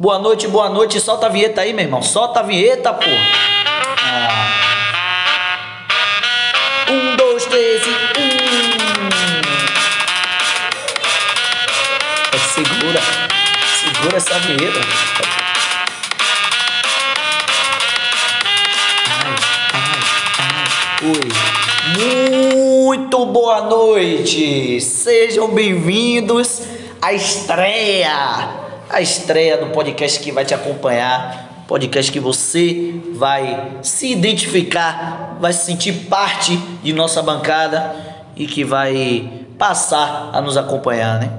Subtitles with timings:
[0.00, 0.98] Boa noite, boa noite.
[0.98, 2.00] Solta a vinheta aí, meu irmão.
[2.00, 3.04] Solta a vinheta, pô.
[4.02, 4.56] Ah.
[6.90, 7.92] Um, dois, três e um.
[12.32, 13.02] É, segura.
[13.78, 14.80] Segura essa vinheta.
[21.02, 21.28] Oi.
[22.86, 24.80] Muito boa noite.
[24.80, 26.62] Sejam bem-vindos
[27.02, 28.59] à estreia.
[28.90, 31.64] A estreia do podcast que vai te acompanhar.
[31.68, 37.94] Podcast que você vai se identificar, vai se sentir parte de nossa bancada
[38.34, 41.30] e que vai passar a nos acompanhar, né?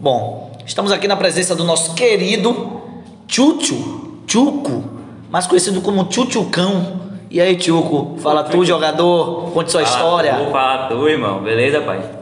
[0.00, 2.82] Bom, estamos aqui na presença do nosso querido
[3.28, 4.82] Chuchu, Chuco,
[5.30, 6.98] mais conhecido como Chuchucão.
[7.30, 10.34] E aí, Chuco, fala tu, jogador, conte sua Fala história.
[10.34, 11.40] Tu, fala tu, irmão.
[11.40, 12.19] Beleza, pai?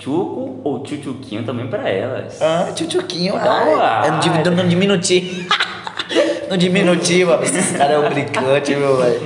[0.00, 2.40] Chuco ou Chuchuquinho também pra elas.
[2.40, 3.72] Ah, Chuchuquinho, Então, ai,
[4.06, 4.50] é no, ai.
[4.62, 5.44] no diminutivo.
[6.50, 9.20] no diminutivo, esse cara é um brincante, meu velho.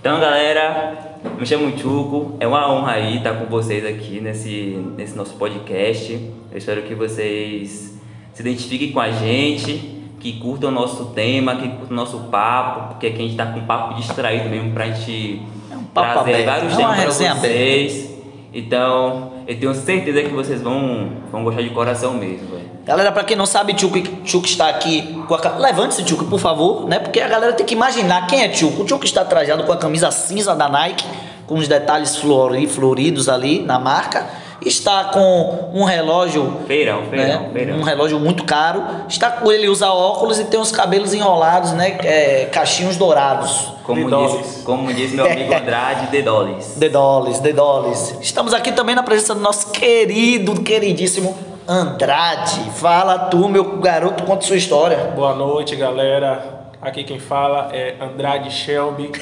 [0.00, 2.36] Então, galera, me chamo Chuco.
[2.38, 6.12] É uma honra aí estar com vocês aqui nesse, nesse nosso podcast.
[6.52, 7.98] Eu espero que vocês
[8.32, 12.88] se identifiquem com a gente, que curtam o nosso tema, que curtam o nosso papo,
[12.90, 16.18] porque aqui a gente tá com um papo distraído mesmo pra gente É um trazer
[16.20, 17.34] aberto, vários é temas aberta.
[17.40, 18.14] vocês.
[18.52, 22.64] Então, eu tenho certeza que vocês vão, vão gostar de coração mesmo, velho.
[22.84, 26.86] Galera, pra quem não sabe, Tchuco, Tchuco está aqui com a Levante-se, Tchuco, por favor,
[26.86, 26.98] né?
[26.98, 28.82] Porque a galera tem que imaginar quem é Tchuco.
[28.82, 31.04] O Tchuco está trajado com a camisa cinza da Nike,
[31.46, 34.26] com os detalhes flori- floridos ali na marca.
[34.64, 37.50] Está com um relógio Feirão, feirão, né?
[37.52, 37.78] feirão.
[37.78, 38.82] Um relógio muito caro.
[39.08, 41.98] Está com ele usa óculos e tem os cabelos enrolados, né?
[42.02, 43.72] É, cachinhos dourados.
[43.82, 46.76] Como diz, como diz meu amigo Andrade, Dedolis.
[46.78, 48.16] The Dollies, The Dollies.
[48.20, 51.36] Estamos aqui também na presença do nosso querido, queridíssimo
[51.68, 52.70] Andrade.
[52.76, 55.12] Fala tu, meu garoto, conta sua história.
[55.14, 56.64] Boa noite, galera.
[56.80, 59.12] Aqui quem fala é Andrade Shelby.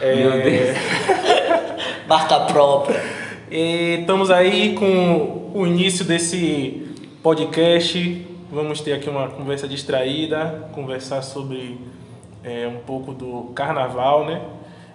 [0.00, 0.76] É, Meu Deus.
[2.06, 3.29] Marca própria.
[3.50, 6.86] E estamos aí com o início desse
[7.20, 8.24] podcast.
[8.48, 11.80] Vamos ter aqui uma conversa distraída, conversar sobre
[12.44, 14.40] é, um pouco do carnaval, né?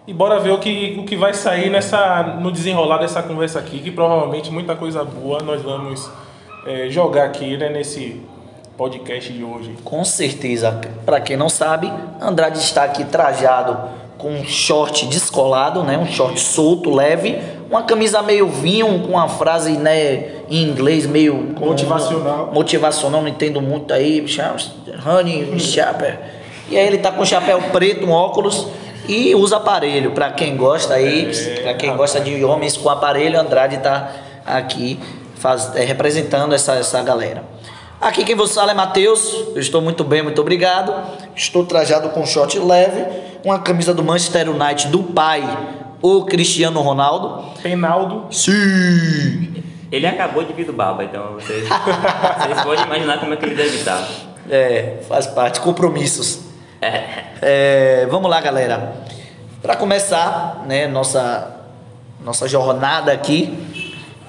[0.07, 3.79] E bora ver o que, o que vai sair nessa, no desenrolar dessa conversa aqui,
[3.79, 6.09] que provavelmente muita coisa boa nós vamos
[6.65, 8.21] é, jogar aqui né, nesse
[8.77, 9.75] podcast de hoje.
[9.83, 10.79] Com certeza.
[11.05, 11.91] Pra quem não sabe,
[12.21, 15.97] Andrade está aqui trajado com um short descolado, né?
[15.97, 17.37] Um short solto, leve,
[17.69, 22.51] uma camisa meio vinho com uma frase, né, em inglês meio Motivacional.
[22.53, 24.25] Motivacional, não entendo muito aí,
[25.05, 26.13] honey, chapéu.
[26.69, 28.67] E aí ele tá com chapéu preto, um óculos
[29.07, 30.11] e usa aparelho.
[30.11, 34.11] Pra quem gosta aí, É, pra quem gosta de homens com aparelho, Andrade tá
[34.45, 34.99] aqui
[35.35, 37.43] faz- é, representando essa, essa galera.
[38.01, 40.93] Aqui quem vos fala é Matheus, eu estou muito bem, muito obrigado.
[41.35, 43.05] Estou trajado com short leve,
[43.43, 45.41] uma camisa do Manchester United do pai,
[46.05, 47.45] o Cristiano Ronaldo.
[47.63, 48.25] Penaldo.
[48.29, 49.63] Sim!
[49.91, 53.55] Ele acabou de vir do Baba, então vocês, vocês podem imaginar como é que ele
[53.55, 54.07] deve estar.
[54.49, 56.41] É, faz parte, compromissos.
[56.79, 57.23] É.
[57.41, 58.93] É, vamos lá, galera.
[59.61, 61.53] Para começar, né, nossa
[62.23, 63.55] nossa jornada aqui,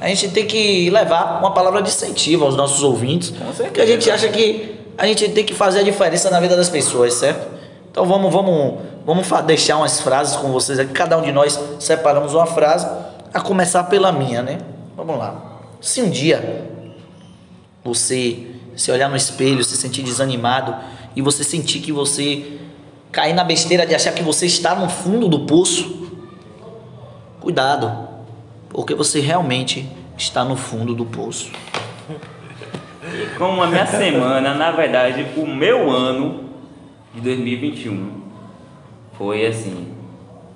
[0.00, 3.64] a gente tem que levar uma palavra de incentivo aos nossos ouvintes, certeza.
[3.64, 6.68] porque a gente acha que a gente tem que fazer a diferença na vida das
[6.68, 7.55] pessoas, certo?
[7.96, 8.74] Então vamos vamos
[9.06, 10.92] vamos deixar umas frases com vocês aqui.
[10.92, 12.86] Cada um de nós separamos uma frase,
[13.32, 14.58] a começar pela minha, né?
[14.94, 15.62] Vamos lá.
[15.80, 16.68] Se um dia
[17.82, 20.76] você se olhar no espelho, se sentir desanimado
[21.16, 22.58] e você sentir que você
[23.10, 26.06] cair na besteira de achar que você está no fundo do poço,
[27.40, 28.06] cuidado,
[28.68, 31.50] porque você realmente está no fundo do poço.
[33.38, 36.45] Como a minha semana, na verdade, o meu ano
[37.16, 38.10] de 2021
[39.18, 39.88] foi assim.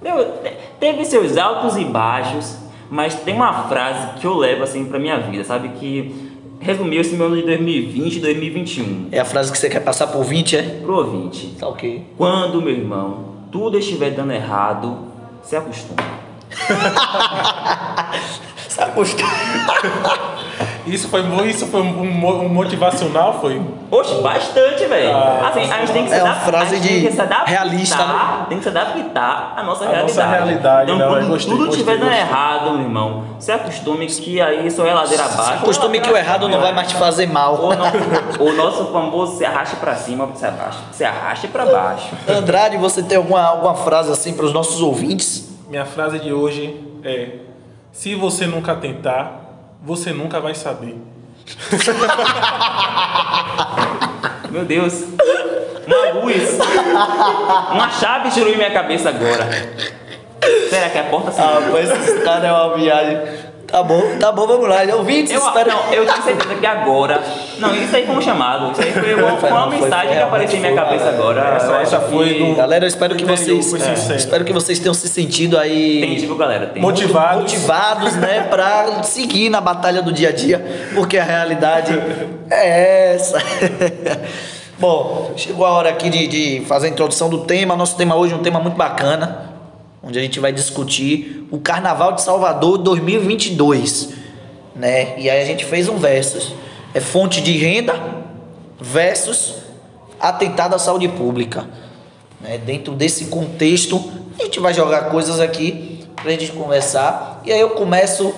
[0.01, 2.57] Meu, te- teve seus altos e baixos,
[2.91, 5.71] mas tem uma frase que eu levo assim pra minha vida, sabe?
[5.71, 9.09] Que resumiu esse meu ano de 2020 e 2021.
[9.13, 10.63] É a frase que você quer passar por 20, é?
[10.83, 11.57] Pro ouvinte.
[11.59, 12.05] Tá ok.
[12.17, 14.99] Quando, meu irmão, tudo estiver dando errado,
[15.43, 16.21] se acostuma.
[18.69, 19.31] Se acostuma.
[20.87, 23.61] Isso foi, isso foi um, um motivacional, foi?
[23.91, 25.15] Oxe, bastante, velho.
[25.15, 27.13] Ah, assim, a gente tem que se é uma frase a gente de tem que
[27.13, 28.47] se adaptar, realista, né?
[28.49, 30.17] Tem que se adaptar à nossa À realidade.
[30.17, 31.17] nossa realidade, então, né?
[31.19, 35.25] quando Gostei, tudo estiver dando errado, meu irmão, se acostume que aí só é ladeira
[35.25, 35.65] abaixo.
[35.65, 37.59] Costume que o errado não vai mais te fazer mal.
[38.39, 42.09] O nosso famoso se arraste pra cima, se arraste, se arraste pra baixo.
[42.29, 45.49] Andrade, você tem alguma, alguma frase assim para os nossos ouvintes?
[45.69, 47.31] Minha frase de hoje é:
[47.93, 49.40] Se você nunca tentar,
[49.83, 50.97] você nunca vai saber.
[54.51, 55.05] Meu Deus.
[55.87, 56.59] Uma luz.
[57.73, 59.49] Uma chave destruiu minha cabeça agora.
[60.69, 63.50] Será que a porta se Ah, mas esse cara é uma viagem.
[63.71, 64.79] Tá bom, tá bom, vamos lá.
[64.97, 65.71] Ouvintes, Eu, espero...
[65.71, 67.23] não, eu tenho certeza que agora.
[67.59, 68.73] Não, isso aí foi um chamado.
[68.73, 71.09] Isso aí foi uma, Foi, uma não, foi, mensagem que apareceu em minha cabeça é.
[71.11, 71.41] agora.
[71.57, 73.73] Essa- essa foi que- do- Galera, eu espero que vocês...
[74.11, 76.01] é, espero que vocês tenham se sentido aí...
[76.01, 76.67] Tem, tipo, galera.
[76.67, 76.83] Tem.
[76.83, 77.43] Motivados.
[77.53, 81.93] motivados, né, para seguir na batalha do dia a dia, porque a realidade
[82.51, 83.39] é essa.
[84.79, 87.77] Bom, chegou a hora aqui de, de fazer a introdução do tema.
[87.77, 89.50] Nosso tema hoje é um tema muito bacana,
[90.03, 94.15] onde a gente vai discutir o Carnaval de Salvador 2022,
[94.75, 95.19] né?
[95.19, 96.55] E aí a gente fez um versus.
[96.95, 97.95] É fonte de renda
[98.81, 99.57] versus
[100.19, 101.67] atentado à saúde pública.
[102.41, 102.59] Né?
[102.59, 104.03] Dentro desse contexto,
[104.39, 107.43] a gente vai jogar coisas aqui pra gente conversar.
[107.45, 108.33] E aí eu começo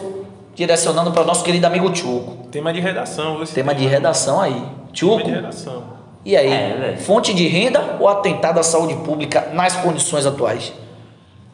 [0.55, 2.49] direcionando para o nosso querido amigo Tchuco.
[2.51, 3.43] Tema de redação.
[3.43, 4.53] Esse Tema de redação aí.
[4.53, 5.85] Tema Tchuco, de redação.
[6.25, 6.53] e aí?
[6.53, 10.73] É, fonte de renda ou atentado à saúde pública nas condições atuais?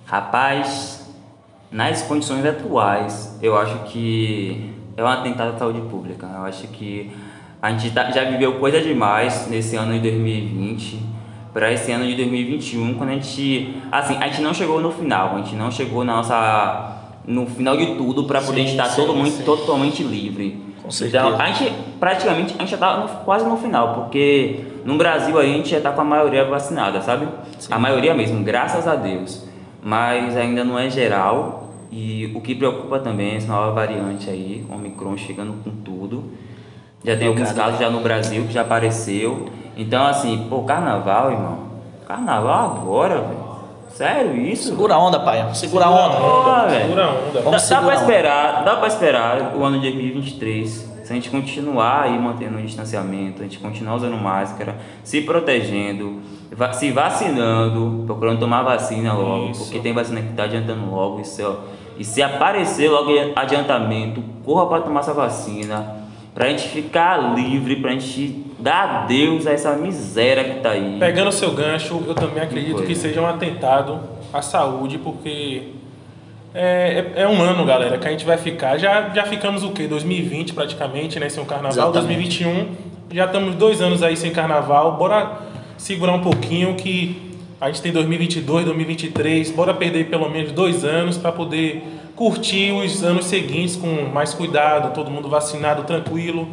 [0.09, 1.07] Rapaz,
[1.71, 6.27] nas condições atuais, eu acho que é um atentado à saúde pública.
[6.35, 7.13] Eu acho que
[7.61, 10.99] a gente tá- já viveu coisa demais nesse ano de 2020
[11.53, 15.35] para esse ano de 2021, quando a gente, assim, a gente não chegou no final,
[15.35, 16.95] a gente não chegou na nossa
[17.27, 19.43] no final de tudo para poder Sim, estar sim, todo mundo sim.
[19.43, 20.59] totalmente livre.
[20.83, 21.27] Com certeza.
[21.27, 21.71] Então, a gente
[22.01, 25.83] praticamente a gente já tá no- quase no final, porque no Brasil a gente já
[25.83, 27.29] tá com a maioria vacinada, sabe?
[27.71, 29.47] A maioria mesmo, graças a Deus.
[29.83, 31.65] Mas ainda não é geral.
[31.91, 36.25] E o que preocupa também é essa nova variante aí, Omicron chegando com tudo.
[37.05, 39.49] Já tem alguns casos já no Brasil que já apareceu.
[39.77, 41.59] Então assim, pô, carnaval, irmão.
[42.07, 43.49] Carnaval agora, velho.
[43.91, 44.69] Sério isso?
[44.69, 45.55] Segura a onda, pai.
[45.55, 46.71] Segura a onda.
[46.71, 47.41] Segura a onda.
[47.43, 50.88] Vamos Dá, dá pra esperar, dá pra esperar o ano de 2023.
[51.09, 56.21] Se a gente continuar aí mantendo o distanciamento, a gente continuar usando máscara, se protegendo,
[56.55, 59.63] va- se vacinando, procurando tomar vacina logo, Isso.
[59.65, 61.23] porque tem vacina que tá adiantando logo.
[61.23, 61.55] E se, ó,
[61.99, 65.97] e se aparecer logo adiantamento, corra para tomar essa vacina,
[66.35, 70.99] pra gente ficar livre, pra gente dar adeus a essa miséria que tá aí.
[71.01, 73.99] Pegando o seu gancho, eu também acredito que seja um atentado
[74.31, 75.69] à saúde, porque
[76.61, 78.77] é, é, é um ano, galera, que a gente vai ficar.
[78.79, 79.87] Já, já ficamos o quê?
[79.87, 81.29] 2020 praticamente, né?
[81.29, 81.91] Sem o carnaval.
[81.91, 82.45] Exatamente.
[82.45, 82.67] 2021,
[83.13, 84.97] já estamos dois anos aí sem carnaval.
[84.97, 85.39] Bora
[85.77, 89.51] segurar um pouquinho que a gente tem 2022, 2023.
[89.53, 91.85] Bora perder pelo menos dois anos para poder
[92.17, 96.49] curtir os anos seguintes com mais cuidado, todo mundo vacinado, tranquilo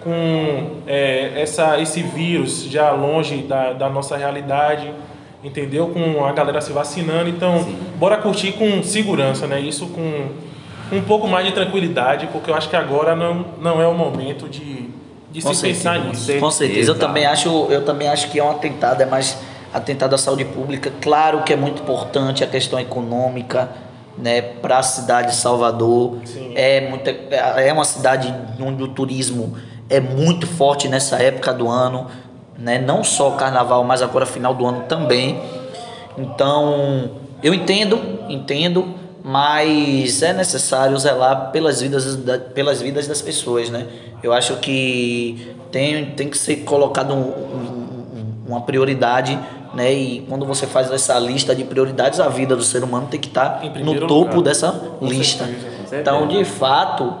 [0.00, 4.92] com é, essa, esse vírus já longe da, da nossa realidade,
[5.42, 5.88] entendeu?
[5.88, 7.28] Com a galera se vacinando.
[7.28, 9.60] Então, bora curtir com segurança, né?
[9.60, 10.28] Isso com
[10.90, 14.48] um pouco mais de tranquilidade, porque eu acho que agora não, não é o momento
[14.48, 14.88] de,
[15.30, 16.08] de Com se pensar certeza.
[16.08, 16.24] nisso.
[16.24, 16.44] certeza.
[16.44, 16.90] Com certeza.
[16.90, 19.38] Eu também acho, eu também acho que é um atentado, é mais
[19.72, 20.92] atentado à saúde pública.
[21.00, 23.68] Claro que é muito importante a questão econômica,
[24.16, 26.18] né, para a cidade de Salvador.
[26.24, 26.52] Sim.
[26.54, 29.56] É muita, é uma cidade onde o turismo
[29.90, 32.06] é muito forte nessa época do ano,
[32.58, 32.78] né?
[32.78, 35.40] Não só o carnaval, mas agora final do ano também.
[36.16, 37.10] Então,
[37.42, 43.86] eu entendo, entendo, mas é necessário zelar pelas vidas, da- pelas vidas das pessoas, né?
[44.22, 49.38] Eu acho que tem, tem que ser colocado um- um- um- uma prioridade,
[49.74, 49.92] né?
[49.92, 53.28] E quando você faz essa lista de prioridades, a vida do ser humano tem que
[53.28, 54.42] estar Em no topo lugar.
[54.42, 55.48] dessa lista.
[55.92, 57.14] Então, de fato,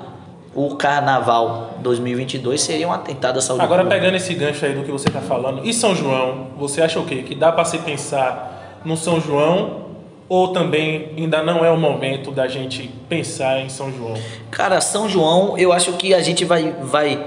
[0.66, 4.00] o Carnaval 2022 seria um atentado à saúde Agora, pública.
[4.00, 7.04] pegando esse gancho aí do que você está falando, e São João, você acha o
[7.04, 7.22] quê?
[7.22, 9.86] Que dá para se pensar no São João
[10.28, 14.14] ou também ainda não é o momento da gente pensar em São João?
[14.50, 17.24] Cara, São João, eu acho que a gente vai, vai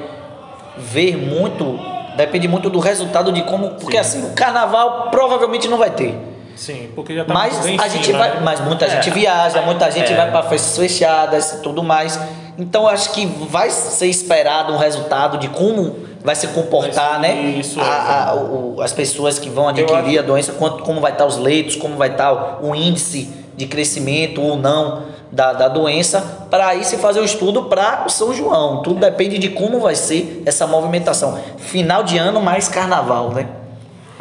[0.77, 1.79] ver muito,
[2.15, 3.71] depende muito do resultado de como.
[3.71, 6.15] Porque assim, o carnaval provavelmente não vai ter.
[6.55, 8.29] Sim, porque já tá Mas a gente cima, vai.
[8.35, 8.41] né?
[8.43, 8.89] Mas muita É.
[8.89, 10.15] gente viaja, muita gente É.
[10.15, 12.19] vai para festas fechadas e tudo mais.
[12.57, 17.41] Então acho que vai ser esperado um resultado de como vai se comportar, Vai né?
[17.59, 17.83] isso, é.
[17.83, 21.37] a- a- o- as pessoas que vão adquirir a doença, quanto, como vai estar os
[21.37, 26.83] leitos, como vai estar o índice de crescimento ou não da, da doença, para aí
[26.83, 28.81] se fazer o estudo para o São João.
[28.81, 31.39] Tudo depende de como vai ser essa movimentação.
[31.57, 33.47] Final de ano mais carnaval, né?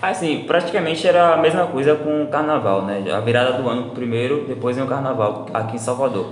[0.01, 3.05] Assim, praticamente era a mesma coisa com o carnaval, né?
[3.13, 6.29] A virada do ano primeiro, depois vem o carnaval aqui em Salvador.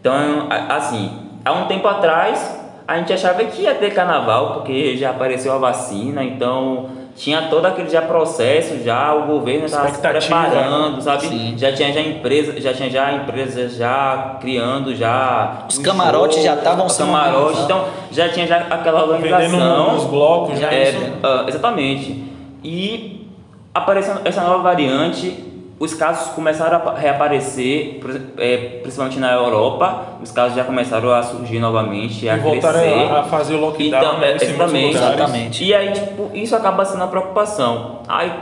[0.00, 1.10] Então, a- assim,
[1.46, 5.58] há um tempo atrás a gente achava que ia ter carnaval porque já apareceu a
[5.58, 6.86] vacina, então
[7.16, 11.26] tinha todo aquele já processo, já o governo estava se preparando, sabe?
[11.26, 11.54] Sim.
[11.56, 16.86] Já tinha já empresa, já tinha já empresas já criando já Os camarotes já estavam
[16.86, 19.94] os se camarotes, então já tinha já aquela organização.
[19.94, 20.98] nos blocos, já É, isso.
[21.22, 22.24] ah, exatamente.
[22.62, 23.26] E
[23.74, 25.45] aparecendo essa nova variante,
[25.78, 31.22] os casos começaram a reaparecer, por é, principalmente na Europa, os casos já começaram a
[31.22, 32.94] surgir novamente, a E voltaram crescer.
[33.12, 35.64] a- a fazer o lockdown, Então, é, exatamente.
[35.64, 38.00] E aí, tipo, isso acaba sendo a preocupação.
[38.08, 38.32] Aí,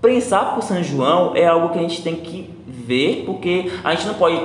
[0.00, 4.06] pensar pro São João é algo que a gente tem que ver, porque a gente
[4.06, 4.36] não pode,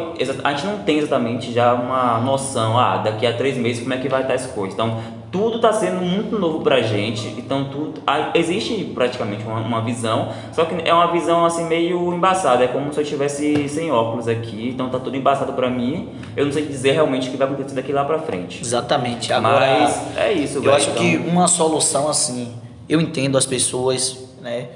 [0.43, 3.97] a gente não tem exatamente já uma noção, ah, daqui a três meses como é
[3.97, 4.73] que vai estar as coisas.
[4.73, 4.97] Então,
[5.33, 7.99] tudo está sendo muito novo pra gente, então tudo,
[8.35, 12.93] existe praticamente uma, uma visão, só que é uma visão assim meio embaçada, é como
[12.93, 16.67] se eu estivesse sem óculos aqui, então tá tudo embaçado pra mim, eu não sei
[16.67, 18.61] dizer realmente o que vai acontecer daqui lá pra frente.
[18.61, 19.33] Exatamente.
[19.33, 22.53] Agora, Mas é isso, eu velho, acho então- que uma solução assim,
[22.87, 24.67] eu entendo as pessoas, né?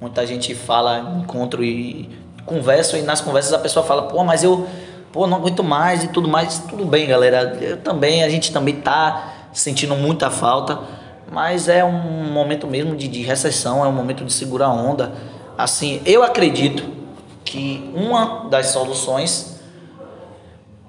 [0.00, 2.08] Muita gente fala, encontro e
[2.44, 4.66] converso e nas conversas a pessoa fala, pô, mas eu,
[5.12, 6.58] pô, não aguento mais e tudo mais.
[6.68, 7.56] Tudo bem, galera.
[7.60, 10.78] Eu também, a gente também tá sentindo muita falta,
[11.30, 15.12] mas é um momento mesmo de, de recessão, é um momento de segurar onda.
[15.56, 16.84] Assim, eu acredito
[17.44, 19.60] que uma das soluções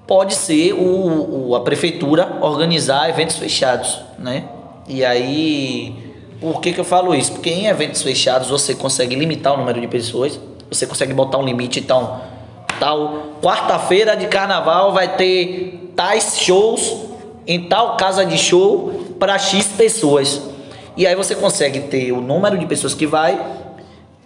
[0.06, 4.44] pode ser o, o- a prefeitura organizar eventos fechados, né?
[4.88, 5.94] E aí,
[6.40, 7.32] por que, que eu falo isso?
[7.32, 10.38] Porque em eventos fechados você consegue limitar o número de pessoas,
[10.70, 12.20] você consegue botar um limite, então,
[12.80, 17.11] tal quarta-feira de carnaval vai ter tais shows
[17.46, 20.42] em tal casa de show para X pessoas.
[20.96, 23.40] E aí você consegue ter o número de pessoas que vai,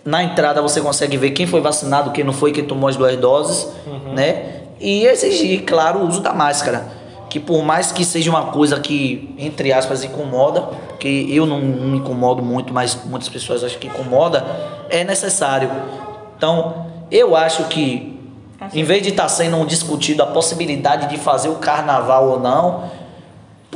[0.06, 3.16] na entrada você consegue ver quem foi vacinado, quem não foi, quem tomou as duas
[3.16, 3.68] doses,
[4.14, 4.62] né?
[4.78, 6.87] E exigir, claro, o uso da máscara.
[7.28, 11.88] Que por mais que seja uma coisa que, entre aspas, incomoda, porque eu não, não
[11.88, 14.46] me incomodo muito, mas muitas pessoas acham que incomoda,
[14.88, 15.70] é necessário.
[16.37, 18.18] Então, eu acho que,
[18.73, 22.85] em vez de estar sendo discutido a possibilidade de fazer o carnaval ou não,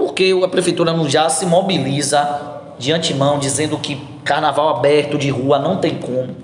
[0.01, 2.41] porque a prefeitura não já se mobiliza
[2.79, 6.35] de antemão dizendo que carnaval aberto de rua não tem como,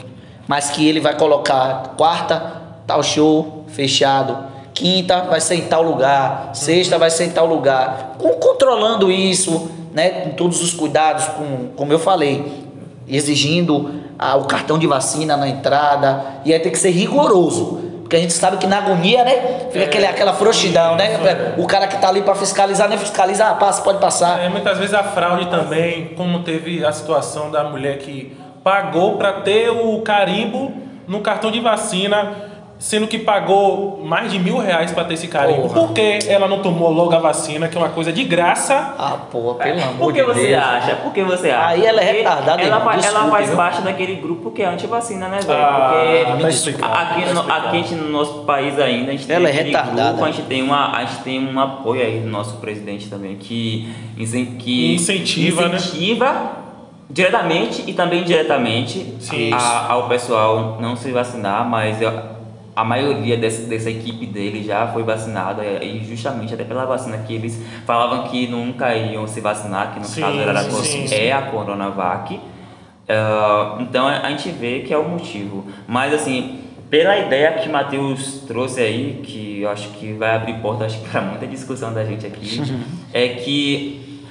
[0.46, 4.36] mas que ele vai colocar quarta tal show fechado,
[4.74, 9.70] quinta vai ser em tal lugar, sexta vai ser em tal lugar, com, controlando isso,
[9.94, 12.62] né, com todos os cuidados, com, como eu falei,
[13.08, 17.85] exigindo ah, o cartão de vacina na entrada, e aí tem que ser rigoroso.
[18.06, 19.32] Porque a gente sabe que na agonia, né?
[19.72, 21.54] Fica aquele, aquela frouxidão, né?
[21.58, 24.44] O cara que tá ali pra fiscalizar, nem fiscaliza, ah, passa, pode passar.
[24.44, 29.40] É, muitas vezes a fraude também, como teve a situação da mulher que pagou para
[29.40, 30.72] ter o carimbo
[31.08, 32.32] no cartão de vacina,
[32.86, 35.62] sendo que pagou mais de mil reais para ter esse carimbo.
[35.62, 35.74] Porra.
[35.74, 38.94] Por que ela não tomou logo a vacina, que é uma coisa de graça?
[38.96, 40.62] Ah, pô, pelo amor Por que de você Deus.
[40.62, 40.94] acha?
[40.94, 41.66] Por que você acha?
[41.66, 43.56] Aí ela é retardada, Ela, irmão, fa- ela faz viu?
[43.56, 45.58] parte daquele grupo que é anti-vacina, né, velho?
[45.60, 46.92] Ah, Porque tá explicado.
[46.94, 47.66] aqui, tá no, explicado.
[47.66, 50.08] aqui a gente, no nosso país ainda, a gente Ela tem é retardada.
[50.10, 53.34] grupo, a gente tem uma, a gente tem um apoio aí do nosso presidente também
[53.34, 53.92] que,
[54.60, 55.74] que Incentiva, né?
[55.74, 56.52] incentiva
[57.10, 59.52] diretamente e também indiretamente Sim.
[59.52, 62.35] a- ao pessoal não se vacinar, mas eu-
[62.76, 67.34] a maioria dessa, dessa equipe dele já foi vacinada e justamente até pela vacina que
[67.34, 71.14] eles falavam que nunca iam se vacinar, que no Sim, caso era a sim, sim,
[71.14, 72.38] é a Coronavac.
[73.08, 75.64] Ah, então a gente vê que é o motivo.
[75.88, 80.86] Mas assim, pela ideia que Matheus trouxe aí, que eu acho que vai abrir porta
[81.10, 82.60] para muita discussão da gente aqui,
[83.10, 84.22] é que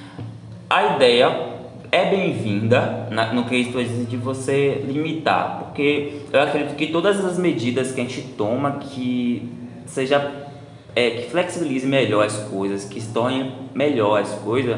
[0.70, 1.55] a ideia
[1.96, 7.38] é bem-vinda no que estou dizendo de você limitar, porque eu acredito que todas as
[7.38, 9.50] medidas que a gente toma que
[9.86, 10.30] seja
[10.94, 14.76] é, que flexibilize melhor as coisas, que se torne melhor as coisas,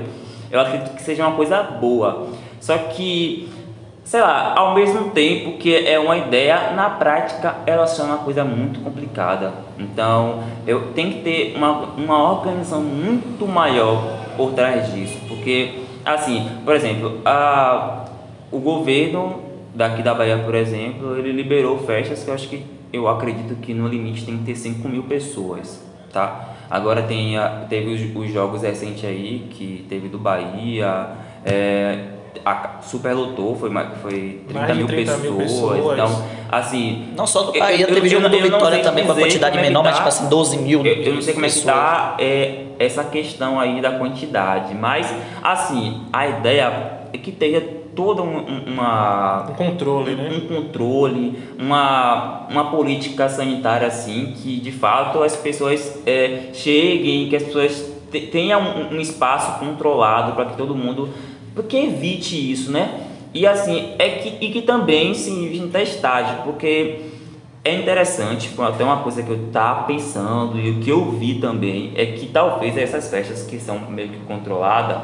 [0.48, 2.28] eu acredito que seja uma coisa boa.
[2.60, 3.48] Só que,
[4.04, 8.44] sei lá, ao mesmo tempo que é uma ideia, na prática ela torna uma coisa
[8.44, 9.54] muito complicada.
[9.76, 14.04] Então, eu tenho que ter uma, uma organização muito maior
[14.36, 18.04] por trás disso, porque, assim, por exemplo, a,
[18.50, 19.42] o governo
[19.74, 23.74] daqui da Bahia, por exemplo, ele liberou festas que eu acho que eu acredito que
[23.74, 26.54] no limite tem que ter 5 mil pessoas, tá?
[26.70, 31.08] Agora tem a- teve os, os jogos recentes aí, que teve do Bahia,
[31.44, 32.04] é,
[32.44, 33.70] a Superlotou foi,
[34.02, 35.92] foi 30, Mais mil, 30 pessoas, mil pessoas.
[35.94, 37.08] então, assim...
[37.16, 39.26] Não só do eu- Bahia, eu- teve eu jogo do Vitória também com a dizer
[39.26, 39.96] quantidade é que menor, mas tá.
[39.98, 40.84] tipo assim, 12 mil.
[40.86, 41.74] Eu, eu não sei como é que pessoas.
[41.74, 47.60] tá é, essa questão aí da quantidade, mas assim, a ideia é que tenha
[47.96, 50.30] toda um- um- uma Um controle, né?
[50.32, 57.34] um controle, uma, uma política sanitária assim, que de fato as pessoas é, cheguem, que
[57.36, 61.08] as pessoas te- tenham um, um espaço controlado para que todo mundo.
[61.58, 63.00] Porque evite isso, né?
[63.34, 67.00] E assim, é que, e que também se em testagem, porque
[67.64, 71.92] é interessante, até uma coisa que eu estava pensando e o que eu vi também
[71.96, 74.98] é que talvez essas festas que são meio que controladas,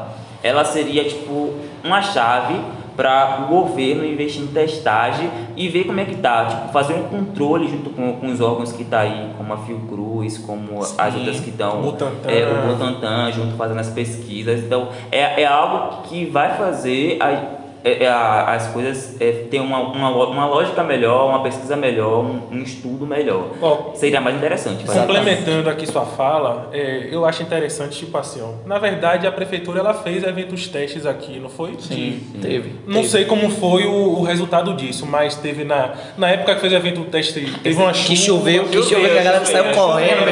[0.44, 2.54] ela seria tipo uma chave
[2.96, 7.04] para o governo investir em testagem e ver como é que tá, tipo, fazer um
[7.04, 11.14] controle junto com, com os órgãos que tá aí, como a Fiocruz, como Sim, as
[11.14, 11.96] outras que estão,
[12.26, 14.60] é, o Butantan, junto fazendo as pesquisas.
[14.60, 19.60] Então, é, é algo que vai fazer a, é, é, a- as coisas é, ter
[19.60, 23.48] uma, uma, uma lógica melhor, uma pesquisa melhor, um, um estudo melhor.
[23.60, 24.84] Ó, Seria mais interessante.
[24.86, 29.32] fazer Complementando aqui sua fala, é, eu acho interessante, tipo assim, ó, na verdade a
[29.32, 31.74] prefeitura ela fez eventos testes aqui, não foi?
[31.78, 32.72] Sim, teve.
[32.86, 33.08] Não teve.
[33.08, 36.76] sei como foi o, o resultado disso, mas teve na, na época que fez o
[36.76, 38.08] evento teste, teve uma chuva.
[38.08, 40.24] Que choveu, que choveu, que a galera saiu correndo.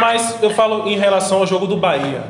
[0.00, 2.22] Mas eu falo em relação ao jogo do Bahia.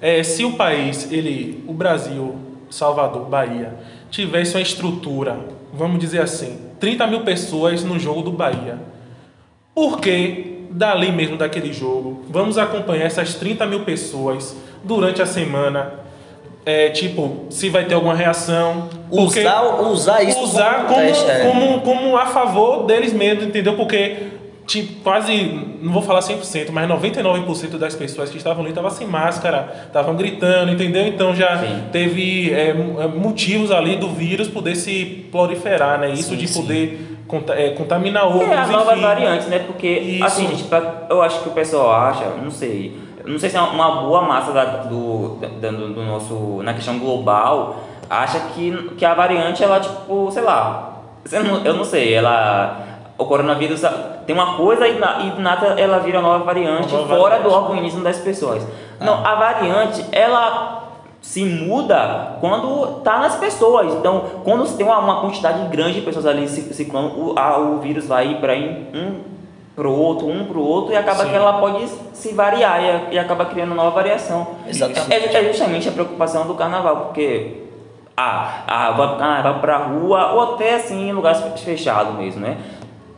[0.00, 2.34] É, se o país, ele, o Brasil,
[2.70, 3.74] Salvador, Bahia,
[4.10, 5.38] tivesse uma estrutura,
[5.72, 8.78] vamos dizer assim, 30 mil pessoas no jogo do Bahia,
[9.74, 16.00] por que dali mesmo daquele jogo, vamos acompanhar essas 30 mil pessoas durante a semana?
[16.64, 18.88] É, tipo, se vai ter alguma reação.
[19.10, 21.40] Usar, usar isso usar como, como, é.
[21.40, 23.74] como, como a favor deles mesmos, entendeu?
[23.76, 24.28] Porque
[24.70, 25.34] tipo, quase,
[25.82, 30.14] não vou falar 100%, mas 99% das pessoas que estavam ali estavam sem máscara, estavam
[30.14, 31.06] gritando, entendeu?
[31.08, 31.84] Então já Sim.
[31.90, 32.74] teve é, é,
[33.08, 36.10] motivos ali do vírus poder se proliferar, né?
[36.12, 36.60] Isso Sim, de sim.
[36.62, 39.02] poder conta- é, contaminar outros, É, as novas enfim.
[39.02, 39.58] variantes, né?
[39.58, 40.24] Porque, Isso.
[40.24, 42.96] assim, gente, pra- eu acho que o pessoal acha, não sei,
[43.26, 46.96] não sei se é uma boa massa da- do, da- do, do nosso, na questão
[46.98, 51.02] global, acha que, que a variante, ela, tipo, sei lá,
[51.64, 52.86] eu não sei, ela,
[53.20, 53.82] o coronavírus
[54.26, 57.42] tem uma coisa e, e do nada ela vira nova variante Nova fora variante.
[57.42, 58.66] do organismo das pessoas.
[59.00, 60.78] Não, a variante, ela
[61.20, 63.92] se muda quando tá nas pessoas.
[63.94, 67.78] Então, quando tem uma, uma quantidade grande de pessoas ali ci- ciclando, o, a- o
[67.78, 69.20] vírus vai para um
[69.76, 71.30] pro outro, um pro outro, e acaba Sim.
[71.30, 74.46] que ela pode se variar e, e acaba criando nova variação.
[74.66, 75.12] Exatamente.
[75.12, 77.64] É, é justamente a preocupação do carnaval, porque
[78.16, 82.58] ah, ah, vai, ah, vai pra rua, ou até assim em lugares fechados mesmo, né?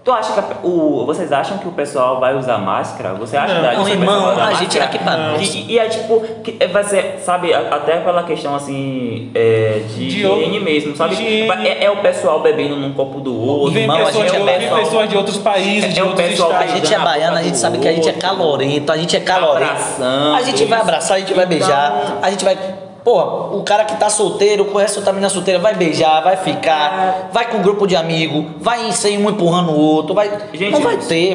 [0.04, 3.14] Tu acha que o, vocês acham que o pessoal vai usar máscara?
[3.14, 3.70] Você acha Não.
[3.70, 4.84] que Não, irmão, vai usar a gente máscara?
[4.86, 5.32] aqui pra Não.
[5.34, 5.54] nós.
[5.54, 10.04] E, e é tipo, que vai ser, sabe, até pela questão assim, é, de, De
[10.18, 11.14] higiene mesmo, sabe?
[11.24, 13.74] É, é o pessoal bebendo num copo do outro.
[13.74, 16.06] Vem Irmão, a gente de, é vem pessoal- pessoas de outros países, É de o
[16.08, 18.96] outros pessoal A gente é baiano, a gente sabe que a gente é calorento, a
[18.96, 19.70] gente é calorento.
[19.70, 22.58] Abraçando, A gente vai abraçar, a gente vai Então- beijar, a gente vai.
[23.04, 27.50] Porra, o cara que tá solteiro, conhece outra menina solteira, vai beijar, vai ficar, vai
[27.50, 30.30] com um grupo de amigos, vai sem um empurrando o outro, vai.
[30.52, 31.32] Gente, não vai ter.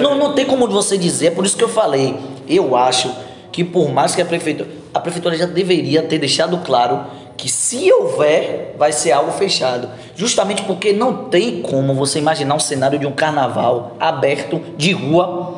[0.00, 2.16] Não, não tem como você dizer, é por isso que eu falei.
[2.48, 3.12] Eu acho
[3.50, 4.68] que por mais que a prefeitura.
[4.94, 7.00] A prefeitura já deveria ter deixado claro
[7.36, 9.88] que se houver, vai ser algo fechado.
[10.16, 15.57] Justamente porque não tem como você imaginar um cenário de um carnaval aberto de rua.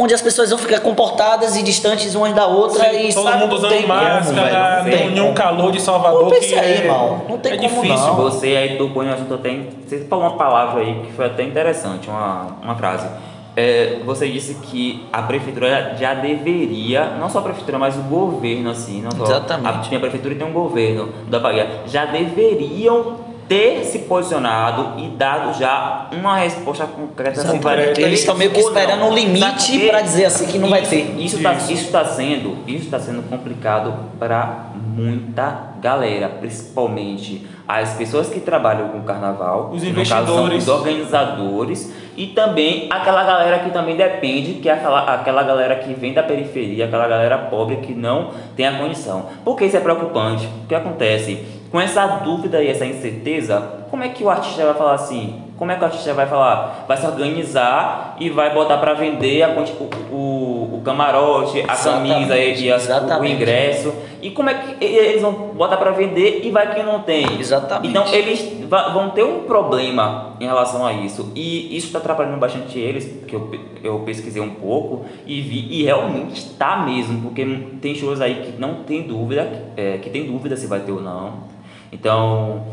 [0.00, 3.38] Onde as pessoas vão ficar comportadas e distantes umas da outra Sim, e todo sabe,
[3.42, 5.34] mundo usando tem como, máscara, velho, não tem em um como.
[5.34, 7.22] calor de Salvador Não que aí, é, irmão.
[7.28, 8.06] Não tem é como difícil.
[8.06, 8.14] não.
[8.14, 9.58] Você aí tocou em um assunto até.
[9.84, 13.08] Você falou uma palavra aí que foi até interessante, uma, uma frase.
[13.56, 18.70] É, você disse que a prefeitura já deveria, não só a prefeitura, mas o governo,
[18.70, 19.86] assim, não só Exatamente.
[19.86, 23.16] A, tem a prefeitura tem um governo da Bahia, já deveriam
[23.48, 28.50] ter se posicionado e dado já uma resposta concreta assim, vai ter Eles estão meio
[28.50, 31.14] que esperando um limite pra dizer assim que não vai Isso- ter.
[31.18, 31.72] Isso está Isso.
[31.72, 38.88] isso tá sendo, isso está sendo complicado para muita galera, principalmente as pessoas que trabalham
[38.88, 40.62] com carnaval, Os que no caso são investidores.
[40.62, 45.92] os organizadores e também aquela galera que também depende, que é aquela, aquela galera que
[45.94, 49.26] vem da periferia, aquela galera pobre que não tem a condição.
[49.44, 50.46] Por que isso é preocupante?
[50.64, 51.44] O que acontece?
[51.70, 55.42] Com essa dúvida e essa incerteza, como é que o artista vai falar assim?
[55.58, 56.84] Como é que o artista vai falar?
[56.86, 62.12] Vai se organizar e vai botar para vender a, o, o, o camarote, a Exatamente,
[62.14, 62.88] camisa e, as-
[63.20, 63.92] o ingresso.
[64.22, 67.24] E como é que eles vão botar para vender e vai quem não tem?
[67.38, 67.88] Exatamente.
[67.90, 68.52] Então eles
[68.92, 71.32] vão ter um problema em relação a isso.
[71.34, 73.50] E isso está atrapalhando bastante eles, porque eu,
[73.82, 77.44] eu pesquisei um pouco e vi, e realmente está mesmo, porque
[77.82, 81.00] tem shows aí que não tem dúvida, é, que tem dúvida se vai ter ou
[81.00, 81.57] não.
[81.92, 82.66] Então,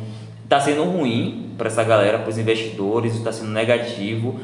[0.44, 4.40] está sendo ruim para essa galera, para os investidores, está sendo negativo.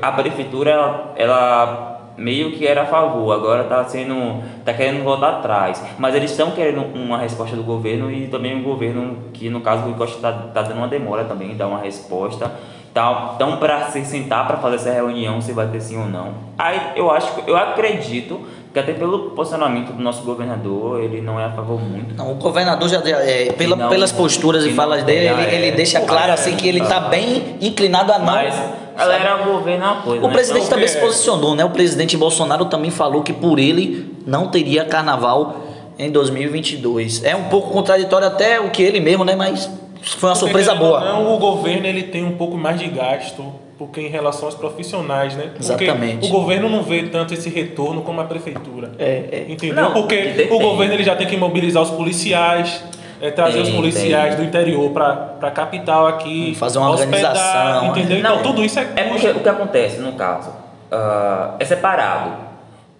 [0.00, 5.38] A prefeitura, ela, ela meio que era a favor, agora está sendo, tá querendo voltar
[5.38, 5.82] atrás.
[5.98, 9.82] Mas eles estão querendo uma resposta do governo e também o governo, que no caso
[9.82, 12.50] o Rui Costa está tá dando uma demora também, dar uma resposta.
[12.96, 16.32] Então, então para se sentar para fazer essa reunião, se vai ter sim ou não.
[16.56, 18.40] Aí eu acho, eu acredito
[18.72, 22.14] que até pelo posicionamento do nosso governador, ele não é a favor muito.
[22.14, 25.68] Não, o governador já, é, pela, não- pelas posturas e não falas dele, ele, ele
[25.68, 25.72] é.
[25.72, 28.32] deixa claro assim que ele está bem inclinado a não.
[28.32, 28.54] Mas
[28.96, 30.24] galera, o governo é uma coisa.
[30.24, 30.32] O né?
[30.32, 31.00] presidente Então, também se é.
[31.02, 31.66] posicionou, né?
[31.66, 35.56] O presidente Bolsonaro também falou que por ele não teria carnaval
[35.98, 37.22] em 2022.
[37.24, 39.36] É um pouco contraditório até o que ele mesmo, né?
[39.36, 39.70] Mas
[40.14, 41.00] foi uma Porque, surpresa boa.
[41.00, 43.44] Não, o governo ele tem um pouco mais de gasto,
[43.78, 45.50] porque em relação aos profissionais, né?
[45.52, 46.28] Porque Exatamente.
[46.28, 48.92] o governo não vê tanto esse retorno como a prefeitura.
[48.98, 49.46] É, é.
[49.48, 49.74] Entendeu?
[49.74, 52.82] Não, porque o governo ele já tem que mobilizar os policiais,
[53.20, 54.44] é, trazer os Tem, policiais tem.
[54.44, 56.54] do interior para a capital aqui.
[56.54, 58.22] Fazer uma hospedar, organização, Entendeu?
[58.22, 60.50] Não, então tudo isso é É porque o que acontece no caso
[60.90, 62.46] ah, é separado.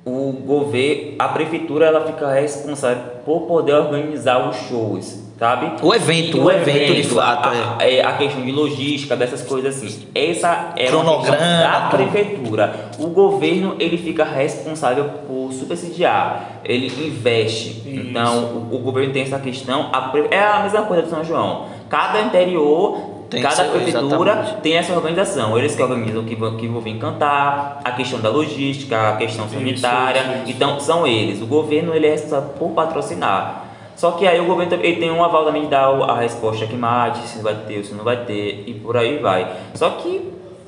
[0.04, 5.72] O governo, a prefeitura, ela fica responsável por poder organizar os shows, sabe?
[5.84, 8.02] O evento, E o evento, de fato, a, é.
[8.04, 10.06] a questão de logística, dessas coisas assim.
[10.14, 12.90] Essa é Cronograma, da prefeitura.
[12.98, 17.68] O governo, ele fica responsável por subsidiar, ele investe.
[17.68, 17.88] Isso.
[17.88, 19.90] Então, o, o governo tem essa questão.
[19.92, 21.66] A é a mesma coisa do São João.
[21.88, 24.60] Cada interior Tem Cada ser- prefeitura exatamente.
[24.62, 25.58] tem essa organização.
[25.58, 29.48] Eles que organizam que vão, que vão vir cantar, a questão da logística, a questão
[29.48, 30.20] sanitária.
[30.20, 30.50] isso, isso.
[30.52, 31.42] Então, são eles.
[31.42, 33.65] O governo ele é responsável por patrocinar.
[33.96, 36.66] Só que aí o governo também- ele tem um aval também de dar a resposta
[36.66, 39.50] que mate, se vai ter ou se não vai ter, e por aí vai.
[39.74, 40.20] Só que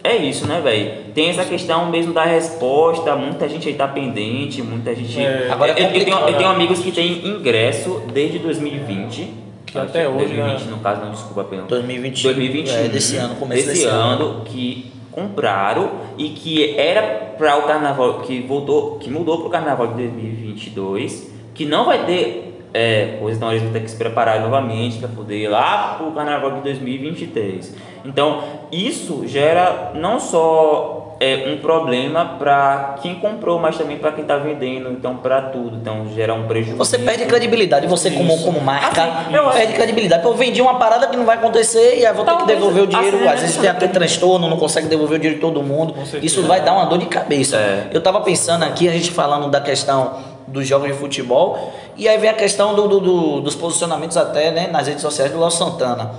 [0.03, 1.13] é isso, né, velho?
[1.15, 5.21] Tem essa questão mesmo da resposta, muita gente aí tá pendente, muita gente.
[5.21, 5.49] É.
[5.51, 6.39] Agora é eu, eu tenho, eu complicado.
[6.39, 9.35] tenho amigos que têm ingresso desde 2020.
[9.67, 10.71] Que até hoje, 2020, né?
[10.71, 11.67] no caso, não, desculpa, perdão.
[11.67, 12.23] 2021.
[12.33, 12.75] 2021.
[12.75, 17.03] É, desse ano, começo desse desse ano, que compraram e que era
[17.37, 22.07] para o carnaval, que voltou, que mudou para o carnaval de 2022, que não vai
[22.07, 25.95] ter é, coisa, então eles vão ter que se preparar novamente para poder ir lá
[25.97, 27.75] para o carnaval de 2023.
[28.05, 34.23] Então, isso gera não só é, um problema para quem comprou, mas também para quem
[34.23, 35.77] está vendendo, então para tudo.
[35.77, 36.77] Então, gera um prejuízo.
[36.77, 38.45] Você perde credibilidade, você como, Isso.
[38.45, 40.25] como marca, Assim, eu perde credibilidade.
[40.25, 42.83] Eu vendi uma parada que não vai acontecer e aí vou ter que Talvez, devolver
[42.85, 43.17] o dinheiro.
[43.17, 43.33] assim, né?
[43.33, 45.95] Às vezes tem até transtorno, não consegue devolver o dinheiro de todo mundo.
[46.23, 47.57] Isso vai dar uma dor de cabeça.
[47.57, 47.89] É.
[47.93, 52.19] Eu tava pensando aqui, a gente falando da questão dos jogos de futebol, e aí
[52.19, 55.51] vem a questão do, do- do- dos posicionamentos até né, nas redes sociais do Léo
[55.51, 56.11] Santana.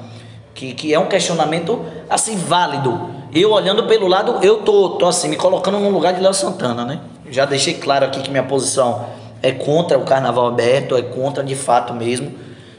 [0.54, 3.10] Que, que é um questionamento assim válido.
[3.34, 6.84] Eu olhando pelo lado, eu tô, tô assim, me colocando no lugar de Léo Santana,
[6.84, 7.00] né?
[7.30, 9.06] Já deixei claro aqui que minha posição
[9.42, 12.32] é contra o carnaval aberto, é contra de fato mesmo.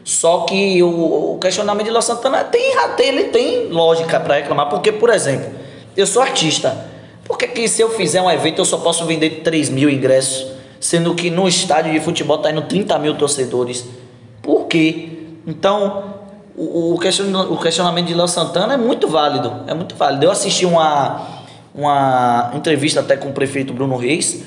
[0.05, 4.91] Só que o, o questionamento de Léo Santana tem, ele tem lógica para reclamar, porque,
[4.93, 5.51] por exemplo,
[5.97, 6.77] eu sou artista.
[7.25, 10.47] Por que se eu fizer um evento eu só posso vender 3 mil ingressos,
[10.81, 13.85] sendo que no estádio de futebol tá indo 30 mil torcedores?
[14.43, 15.11] Por quê?
[15.47, 16.05] Então,
[16.57, 19.53] o, o question- o questionamento de Léo Santana é muito válido.
[19.67, 20.25] É muito válido.
[20.25, 21.21] Eu assisti uma,
[21.75, 24.43] uma entrevista até com o prefeito Bruno Reis,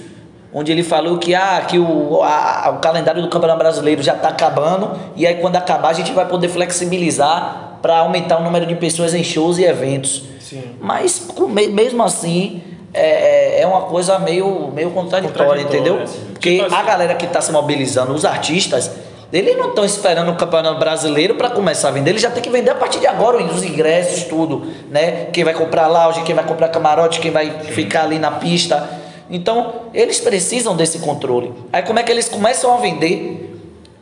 [0.54, 4.30] onde ele falou que, ah, que o, a- o calendário do Campeonato Brasileiro já está
[4.30, 8.76] acabando, e aí quando acabar a gente vai poder flexibilizar para aumentar o número de
[8.76, 10.24] pessoas em shows e eventos.
[10.40, 10.64] Sim.
[10.80, 11.28] Mas
[11.72, 12.62] mesmo assim
[12.94, 16.02] é, é- é uma coisa meio, meio contraditória, entendeu?
[16.02, 16.20] assim.
[16.34, 18.92] Porque Tipo assim- a galera que está se mobilizando, os artistas,
[19.32, 22.50] eles não estão esperando o campeonato brasileiro para começar a vender, eles já tem que
[22.52, 25.28] vender a partir de agora os ingressos, tudo, né?
[25.34, 28.88] Quem vai comprar lounge, quem vai comprar camarote, quem vai ficar ali na pista.
[29.30, 31.52] Então, eles precisam desse controle.
[31.72, 33.53] Aí como é que eles começam a vender?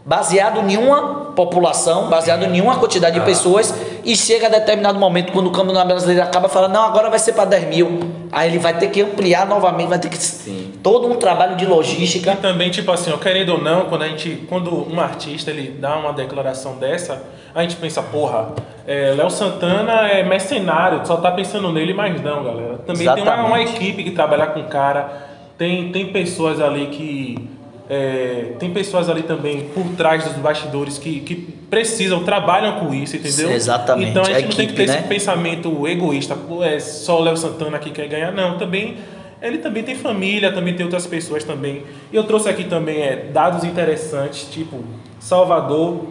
[0.03, 5.31] Baseado em uma população, baseado em uma quantidade de pessoas, e chega a determinado momento,
[5.31, 7.99] quando o Campeonato Brasileiro acaba, fala, não, agora vai ser para 10 mil.
[8.31, 10.17] Aí ele vai ter que ampliar novamente, vai ter que.
[10.17, 10.73] Sim.
[10.81, 12.31] Todo um trabalho de logística.
[12.31, 14.45] E também, tipo assim, ó, querendo ou não, quando a gente.
[14.49, 17.21] Quando um artista ele dá uma declaração dessa,
[17.53, 18.53] a gente pensa, porra,
[18.87, 22.77] é, Léo Santana é mercenário, só tá pensando nele, mas não, galera.
[22.79, 23.75] Também tem uma, uma Exatamente.
[23.75, 27.60] equipe que trabalha com o cara, tem, tem pessoas ali que.
[27.93, 33.17] É, tem pessoas ali também por trás dos bastidores que, que precisam, trabalham com isso,
[33.17, 33.51] entendeu?
[33.51, 34.99] Exatamente, Então a gente a não tem que equipe, ter né?
[34.99, 38.95] esse pensamento egoísta, pô, é só o Léo Santana que quer ganhar, não, também
[39.41, 41.83] ele também tem família, também tem outras pessoas também.
[42.13, 44.81] E eu trouxe aqui também é, dados interessantes, tipo,
[45.19, 46.05] Salvador,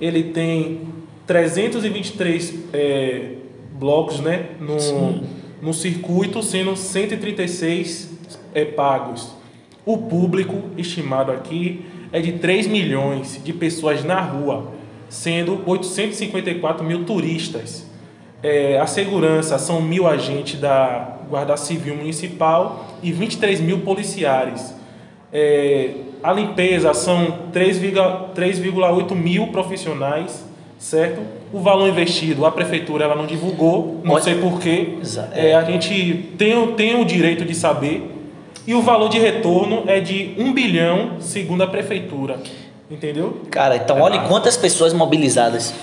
[0.00, 0.82] ele tem
[1.26, 3.22] 323 é,
[3.72, 5.24] blocos né, no,
[5.60, 8.12] no circuito, sendo 136
[8.54, 9.34] é, pagos.
[9.86, 14.72] O público estimado aqui é de 3 milhões de pessoas na rua,
[15.08, 17.86] sendo 854 mil turistas.
[18.42, 24.74] É, a segurança são mil agentes da Guarda Civil Municipal e 23 mil policiais.
[25.32, 25.90] É,
[26.22, 30.44] a limpeza são 3,8 mil profissionais
[30.78, 31.22] certo?
[31.52, 34.98] O valor investido, a prefeitura ela não divulgou, não Olha- sei porquê.
[35.32, 38.12] É, a gente tem, tem o direito de saber.
[38.66, 42.38] E o valor de retorno é de 1 bilhão, segundo a prefeitura.
[42.90, 43.40] Entendeu?
[43.50, 45.74] Cara, então olha quantas pessoas mobilizadas.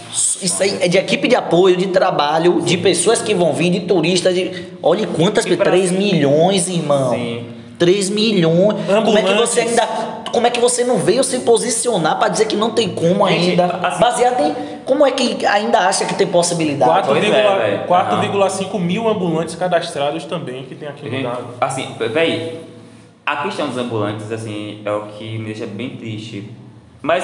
[0.41, 3.81] Isso aí é de equipe de apoio, de trabalho, de pessoas que vão vir, de
[3.81, 4.33] turistas.
[4.33, 4.51] De...
[4.81, 5.57] Olha quantas pessoas.
[5.59, 7.13] pra- 3 milhões, irmão.
[7.13, 7.45] Sim.
[7.77, 8.77] 3 milhões.
[9.03, 9.79] Como é que você Ambulantes.
[9.79, 9.87] ainda.
[10.31, 13.49] Como é que você não veio se posicionar pra dizer que não tem como Gente,
[13.51, 13.65] ainda?
[13.65, 14.55] assim- Baseado em.
[14.85, 16.89] Como é que ainda acha que tem possibilidade?
[16.89, 17.83] 4,5 é, velho.
[17.87, 21.45] 4,5 mil ambulantes cadastrados também que tem aqui no dado.
[21.61, 22.59] Assim, véi,
[23.25, 26.51] a questão dos ambulantes, assim, é o que me deixa bem triste.
[27.01, 27.23] Mas,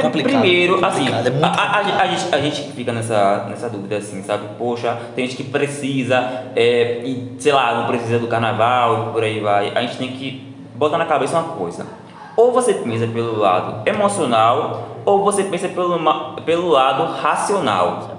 [0.00, 3.96] complicado, primeiro, é assim, é a, a- a gente, a gente fica nessa, nessa dúvida,
[3.96, 4.44] assim, sabe?
[4.58, 6.16] Poxa, tem gente que precisa,
[6.56, 9.72] é, e, sei lá, não precisa do carnaval e por aí vai.
[9.76, 11.86] A gente tem que botar na cabeça uma coisa.
[12.36, 15.98] Ou você pensa pelo lado emocional, ou você pensa pelo,
[16.46, 18.11] pelo lado racional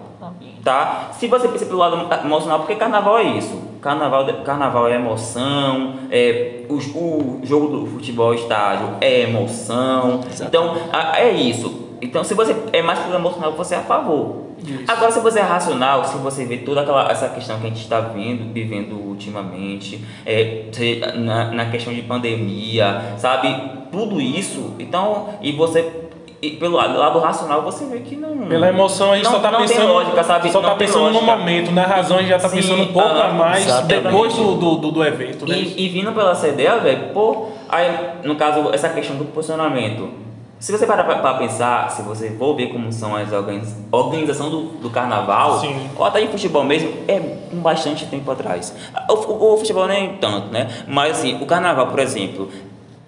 [0.64, 1.10] tá?
[1.14, 3.62] Se você pensa pelo lado emocional, porque carnaval é isso.
[3.82, 10.22] Carnaval, carnaval é emoção, é, o, o jogo do futebol estádio é emoção.
[10.42, 11.82] Então, a- é isso.
[12.02, 14.44] Então, se você é mais pelo emocional, você é a favor.
[14.66, 14.84] Isso.
[14.88, 17.82] Agora, se você é racional, se você vê toda aquela, essa questão que a gente
[17.82, 20.66] está vendo, vivendo ultimamente, é,
[21.16, 23.54] na, na questão de pandemia, sabe?
[23.92, 26.03] Tudo isso, então, e você,
[26.48, 28.38] e pelo lado, lado racional, você vê que não.
[28.48, 30.52] Pela emoção a gente não, só tá pensando, lógica, sabe?
[30.52, 31.36] só Não tá pensando no lógica.
[31.38, 34.04] momento, na razão a gente já tá Sim, pensando um pouco ah, a mais exatamente.
[34.04, 35.56] depois do, do, do, evento, né?
[35.58, 40.10] E, e vindo pela CDA, velho, pô, aí, no caso, essa questão do posicionamento.
[40.60, 44.50] Se você parar pra, pra pensar, se você for ver como são as organiz, organização
[44.50, 45.90] do, do carnaval, Sim.
[45.98, 48.74] ou até em futebol mesmo, é com bastante tempo atrás.
[49.10, 50.70] O, o- o futebol nem tanto, né?
[50.88, 52.50] Mas assim, o carnaval, por exemplo,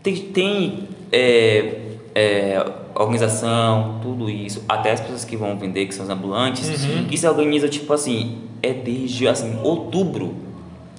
[0.04, 1.80] tem, tem é,
[2.14, 7.06] é, organização, tudo isso, até as pessoas que vão vender, que são os ambulantes, Uhum.
[7.06, 10.44] que se organizam, tipo assim, é desde assim, outubro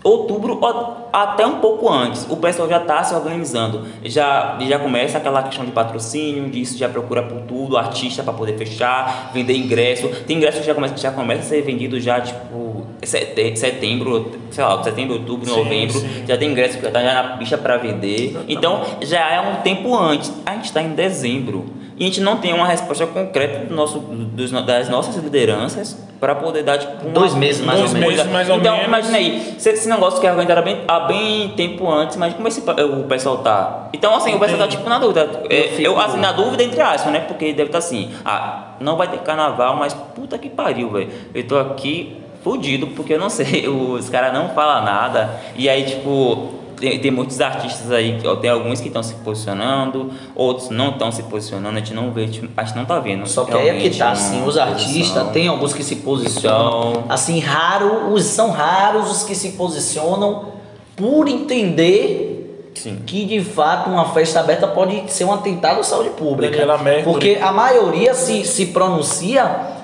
[0.05, 2.25] outubro ou até um pouco antes.
[2.31, 3.85] O pessoal já está se organizando.
[4.05, 8.57] Já, já começa aquela questão de patrocínio, disso já procura por tudo, artista para poder
[8.57, 10.07] fechar, vender ingresso.
[10.25, 14.63] Tem ingresso que já começa, já começa a ser vendido já tipo sete- setembro, sei
[14.63, 15.99] lá, setembro, outubro, Sim, novembro.
[15.99, 16.09] sim.
[16.29, 18.37] Já tem ingresso que já tá já na pista para vender.
[18.49, 20.33] Então já é um tempo antes.
[20.47, 21.65] A gente está em dezembro.
[21.99, 26.35] E a gente não tem uma resposta concreta do nosso, dos, das nossas lideranças para
[26.35, 28.17] poder dar tipo Dois meses, mais Dois ou menos.
[28.17, 28.89] meses, mais ou então, menos.
[28.89, 32.47] imagina aí, se esse negócio que é organizado bem, há bem tempo antes, mas como
[32.49, 33.89] esse, o pessoal tá?
[33.95, 35.43] Então, assim, o pessoal tá tipo na dúvida.
[35.49, 37.21] É, fico- eu, assim, na dúvida entre aspas, né?
[37.21, 41.09] Porque deve estar assim, ah, não vai ter carnaval, mas puta que pariu, velho.
[41.35, 45.31] Eu tô aqui fudido porque eu não sei, os caras não falam nada.
[45.57, 50.71] E aí, tipo, tem, tem muitos artistas aí, tem alguns que estão se posicionando, outros
[50.71, 53.27] não estão se posicionando, a gente não vê, tipo, a gente não tá vendo.
[53.27, 56.91] Só que aí é que tá, assim, os artistas, tem alguns que se posicionam.
[56.91, 60.53] Então- Assim, raro, os, são raros os que se posicionam
[60.95, 63.03] por entender Sim.
[63.07, 66.57] que de fato uma festa aberta pode ser um atentado à saúde pública.
[67.05, 69.75] Porque a maioria se, se pronuncia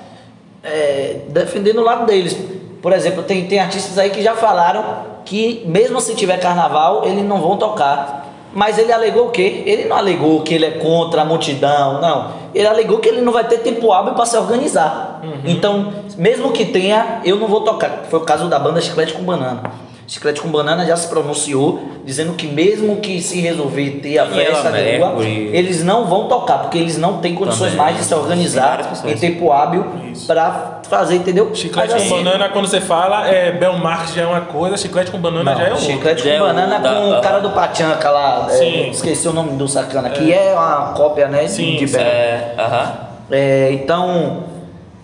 [0.63, 2.37] é, defendendo o lado deles.
[2.81, 7.23] Por exemplo, tem, tem artistas aí que já falaram que mesmo se tiver carnaval, eles
[7.23, 8.21] não vão tocar.
[8.53, 9.63] Mas ele alegou o quê?
[9.65, 12.31] Ele não alegou que ele é contra a multidão, não.
[12.53, 15.21] Ele alegou que ele não vai ter tempo hábil para se organizar.
[15.43, 18.05] Então, mesmo que tenha, eu não vou tocar.
[18.11, 19.63] Foi o caso da banda Chiclete com Banana.
[20.07, 24.71] Chiclete com Banana já se pronunciou, dizendo que mesmo que se resolver ter a festa
[24.71, 25.49] de rua, Mercury.
[25.53, 27.85] eles não vão tocar, porque eles não têm condições Também.
[27.85, 29.85] mais de se Tem organizar em tempo hábil
[30.27, 31.55] para fazer, entendeu?
[31.55, 35.09] Chiclete Mas com assim, banana, quando você fala, é Belmarx já é uma coisa, chiclete
[35.09, 35.85] com banana não, já é outra.
[35.85, 37.21] chiclete Já é com banana outra, com o ah.
[37.21, 41.47] cara do Pachanca lá, é, esqueci o nome do sacana, que é uma cópia, né,
[41.47, 41.97] Sim, de sim.
[41.97, 42.05] Bel.
[42.05, 42.93] É, aham.
[43.31, 44.43] É, então,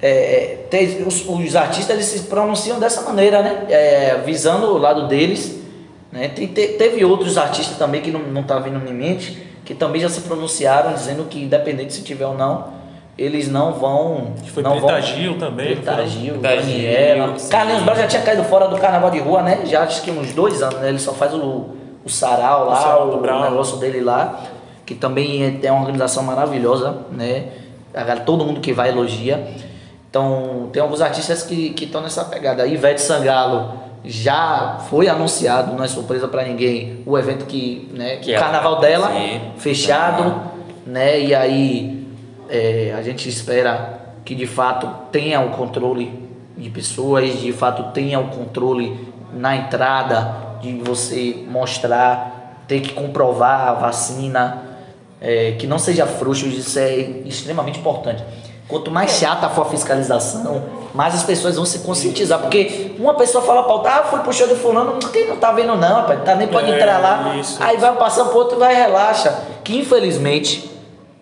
[0.01, 3.65] é, tem- os, os artistas eles se pronunciam dessa maneira, né?
[3.69, 5.59] É, visando o lado deles.
[6.11, 6.29] Né?
[6.29, 10.01] Tem- te- teve outros artistas também que não, não tá vindo em mente, que também
[10.01, 12.79] já se pronunciaram dizendo que independente se tiver ou não,
[13.17, 14.33] eles não vão.
[14.53, 15.75] Foi não vão, Gil também.
[15.75, 17.35] Preta foi- Gil, Preta Daniela.
[17.49, 19.61] Carlinhos Brown já tinha caído fora do carnaval de rua, né?
[19.65, 20.87] Já acho que uns dois anos, né?
[20.89, 21.65] Ele só faz o,
[22.05, 24.41] o sarau lá, O sarau o, negócio dele lá,
[24.85, 27.47] que também é, é uma organização maravilhosa, né?
[28.25, 29.45] Todo mundo que vai elogia.
[30.09, 32.65] Então, tem alguns artistas que estão nessa pegada.
[32.65, 38.31] Ivete Sangalo já foi anunciado, não é surpresa para ninguém, o evento que, né, Que
[38.31, 39.41] o ela carnaval dela fazer.
[39.57, 40.43] fechado, Aham.
[40.87, 41.19] né?
[41.19, 42.07] E aí
[42.49, 46.11] é, a gente espera que de fato tenha o controle
[46.57, 48.97] de pessoas, de fato tenha o controle
[49.33, 54.63] na entrada de você mostrar, ter que comprovar a vacina,
[55.21, 56.95] é, que não seja frouxo, isso é
[57.25, 58.23] extremamente importante.
[58.69, 60.61] Quanto mais chata for a fiscalização,
[60.93, 62.37] mais as pessoas vão se conscientizar.
[62.39, 65.51] Porque uma pessoa fala pra outra, ah, fui pro show de fulano, quem não tá
[65.51, 67.35] vendo não, rapaz, tá, nem pode É, entrar lá.
[67.35, 67.57] isso.
[67.59, 69.33] Aí vai passando pro outro e vai relaxa.
[69.63, 70.69] Que infelizmente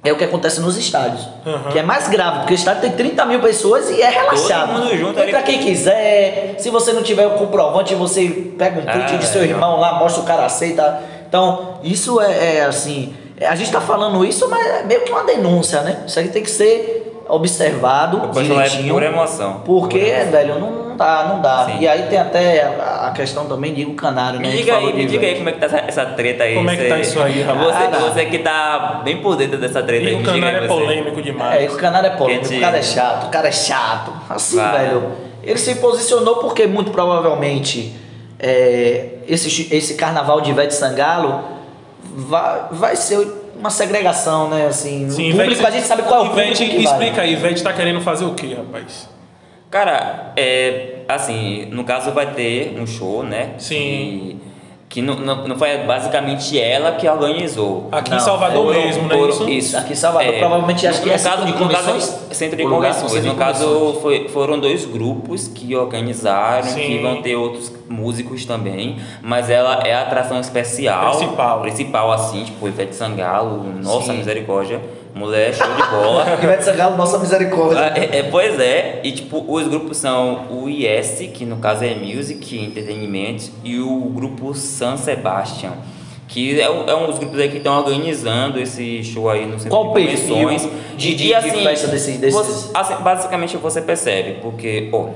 [0.03, 1.25] é o que acontece nos estádios.
[1.45, 1.71] Uhum.
[1.71, 4.73] Que é mais grave, porque o estádio tem 30 mil pessoas e é relaxado.
[4.73, 5.45] Todo mundo junto Entra ali.
[5.45, 6.55] quem quiser.
[6.59, 9.79] Se você não tiver o comprovante, você pega um print Ah, de seu é, irmão
[9.79, 11.01] lá, mostra o cara aceita.
[11.29, 13.15] Então, isso é, é, assim.
[13.41, 16.03] A gente tá falando isso, mas é meio que uma denúncia, né?
[16.07, 18.93] Isso aí tem que ser observado O pessoal é direitinho.
[18.93, 19.61] por emoção.
[19.65, 20.31] Porque, Por emoção.
[20.31, 21.65] velho, não, não dá, não dá.
[21.65, 21.77] Sim.
[21.79, 24.49] E aí tem até a, a questão também de o canário, né?
[24.49, 26.55] Me diga aí, me diga aí como é que tá essa, essa treta aí.
[26.55, 27.65] Como é que Você- tá isso aí, rapaz?
[27.67, 27.99] Você, Cara.
[27.99, 30.67] você que tá bem por dentro dessa treta E aí, o canário é você.
[30.67, 31.73] polêmico É, demais.
[31.73, 34.11] o canário é polêmico, o cara é chato, o cara é chato.
[34.29, 34.85] Assim, Vai.
[34.85, 35.11] velho.
[35.43, 37.95] Ele se posicionou porque muito provavelmente
[38.39, 41.41] é, esse, esse carnaval de Ivete Sangalo
[42.15, 44.67] vai, vai ser uma segregação, né?
[44.67, 47.33] Assim, Sim, o público, Ivete- a gente sabe qual é o Ivete, público explica aí,
[47.33, 49.09] Ivete tá querendo fazer o quê, rapaz?
[49.69, 53.51] Cara, é assim, no caso vai ter um show, né?
[53.57, 54.36] Sim.
[54.89, 57.89] Que, não, não, não foi basicamente ela que organizou.
[57.91, 59.15] Aqui Não, em Salvador Foram- mesmo, né?
[59.17, 59.77] foram- Isso?
[59.77, 62.19] Aqui em Salvador, provavelmente acho que no é centro caso, de no caso, convenções?
[62.31, 63.25] centro de convenções.
[63.25, 64.01] no caso, convenções.
[64.01, 66.79] foi, foram dois grupos que organizaram, Sim.
[66.81, 71.11] que vão ter outros músicos também, mas ela é a atração especial.
[71.17, 71.59] Principal.
[71.61, 74.19] Principal, assim, tipo, Ivete Sangalo, nossa Sim.
[74.19, 74.79] misericórdia,
[75.17, 76.25] mulher, show de bola.
[76.41, 77.91] Ivete Sangalo, nossa misericórdia.
[77.95, 81.93] É, é, pois é, e tipo, os grupos são o IS, que no caso é
[81.95, 85.73] Music Entertainment, e o grupo San Sebastian,
[86.27, 89.53] que é, um- é um dos grupos aí que estão organizando esse show aí no
[89.59, 90.67] centro Qual de convenções.
[90.97, 95.07] de- de- de festa desses- desses- você- assim, basicamente você percebe, porque, ó,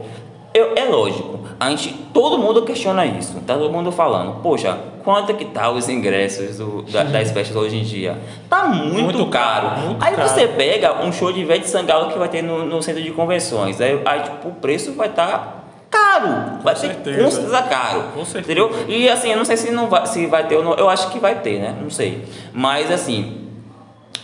[0.53, 5.33] eu, é lógico, a gente, todo mundo questiona isso, tá todo mundo falando, poxa, quanto
[5.33, 8.17] que tá os ingressos do- da- das festas hoje em dia?
[8.49, 9.67] Tá muito, Muito caro.
[9.69, 10.27] caro, muito aí caro.
[10.29, 13.79] você pega um show de Ivete Sangalo que vai ter no, no centro de convenções,
[13.81, 15.59] aí, aí tipo, o preço vai estar
[15.89, 17.23] caro, vai ser certeza.
[17.23, 18.59] com certeza caro, Com certeza.
[18.61, 18.85] entendeu?
[18.87, 21.09] E assim, eu não sei se não vai, se vai ter ou não, eu acho
[21.11, 21.75] que vai ter, né?
[21.81, 23.49] Não sei, mas assim,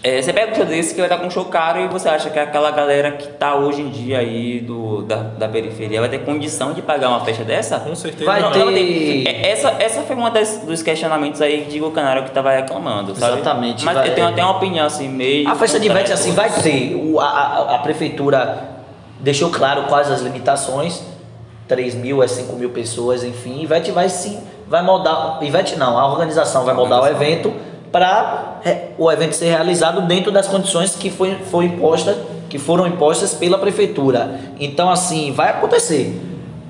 [0.07, 2.07] é, você pega um show desse que vai estar com um show caro e você
[2.07, 6.09] acha que aquela galera que tá hoje em dia aí do, da, da periferia vai
[6.09, 7.79] ter condição de pagar uma festa dessa?
[7.79, 8.25] Com certeza.
[8.25, 8.51] Vai não.
[8.51, 12.51] ter- é, essa, essa foi uma das, dos questionamentos aí de o Canário que tava
[12.51, 13.33] reclamando, sabe?
[13.33, 15.49] Exatamente, Mas vai- eu tenho até uma opinião assim, meio.
[15.49, 16.95] A festa de Ivete, assim, a vai ter.
[16.95, 18.69] O, a, a, a prefeitura
[19.19, 21.01] deixou claro quais as limitações.
[21.67, 23.61] 3 mil é 5 mil pessoas, enfim.
[23.61, 25.39] Ivete vai sim, vai moldar.
[25.41, 27.53] Ivete não, a organização vai moldar o evento
[27.91, 28.61] para
[28.97, 32.17] o evento ser realizado dentro das condições que foi, foi imposta,
[32.49, 34.39] que foram impostas pela prefeitura.
[34.59, 36.19] Então, assim, vai acontecer.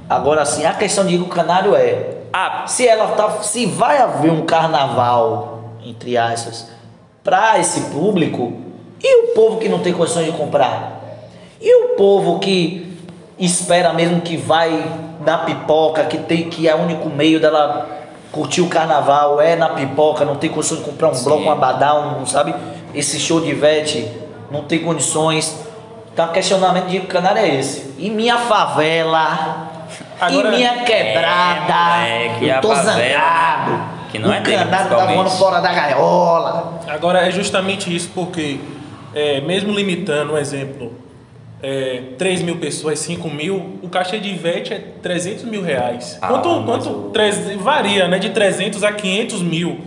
[0.10, 4.32] Agora, assim, a questão de Igor Canário é Ah, se ela tá, se vai haver
[4.32, 6.68] um carnaval entre aspas
[7.24, 8.54] para esse público
[9.02, 11.02] e o povo que não tem condições de comprar
[11.60, 12.96] e o povo que
[13.40, 14.86] espera mesmo que vai
[15.26, 17.97] na pipoca que tem que é o único meio dela
[18.32, 21.24] curtir o carnaval é na pipoca não tem condições de comprar um Sim.
[21.26, 22.54] bloco um abadá um sabe?
[22.94, 24.08] Esse show de Ivete
[24.52, 25.66] não tem condições.
[26.14, 27.94] Então o questionamento de canário é esse.
[27.98, 29.70] E minha favela?
[30.20, 32.08] Agora- e minha quebrada?
[32.08, 33.84] É, moleque, eu a tô favela, zangado.
[34.12, 36.80] que não é o dele, canário tá voando fora da gaiola.
[36.88, 38.60] Agora é justamente isso, porque
[39.14, 40.92] é, mesmo limitando, um exemplo,
[41.62, 46.18] é, 3 mil pessoas, 5 mil, o cachê de Ivete é 300 mil reais.
[46.22, 48.20] Ah, quanto quanto treze- varia, né?
[48.20, 49.80] De 300 a 500 mil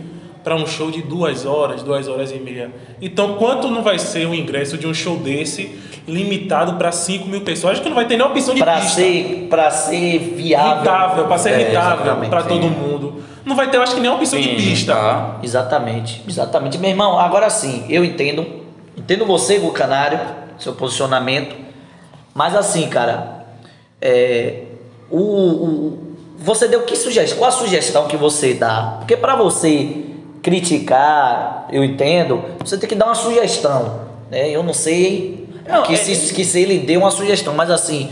[0.43, 2.71] para um show de duas horas, duas horas e meia.
[3.01, 7.41] Então, quanto não vai ser o ingresso de um show desse limitado para 5 mil
[7.41, 7.73] pessoas?
[7.73, 8.95] Acho que não vai ter nem opção de para pista.
[9.01, 13.23] ser para ser viável rentável, para ser É, rentável para todo mundo.
[13.45, 14.93] Não vai ter, eu acho que nem opção de sim, pista.
[14.93, 15.37] tá.
[15.43, 16.77] Exatamente, exatamente.
[16.79, 18.45] Meu irmão, agora sim, eu entendo,
[18.97, 20.19] entendo você, Gu Canário,
[20.57, 21.55] seu posicionamento,
[22.33, 23.45] mas assim, cara,
[24.01, 24.63] é,
[25.09, 27.37] o, o- você deu que sugestão?
[27.37, 28.95] Qual a sugestão que você dá?
[28.99, 30.05] Porque para você
[30.41, 34.49] criticar, eu entendo, você tem que dar uma sugestão, né?
[34.49, 38.11] Eu não sei Não, que, é- se, que se ele deu uma sugestão, mas assim,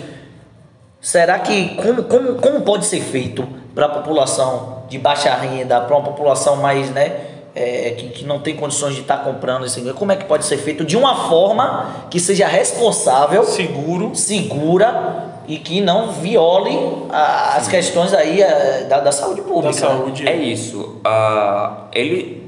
[1.01, 5.95] Será que como, como, como pode ser feito para a população de baixa renda, para
[5.95, 7.21] uma população mais, né,
[7.55, 10.57] é, que, que não tem condições de estar comprando esse Como é que pode ser
[10.57, 14.11] feito de uma forma que seja responsável, Seguro.
[14.15, 16.77] segura e que não viole
[17.09, 19.67] a- as questões aí é, da, da saúde pública?
[19.67, 20.27] Da saúde.
[20.27, 20.97] É isso.
[21.03, 22.43] Ah, ele,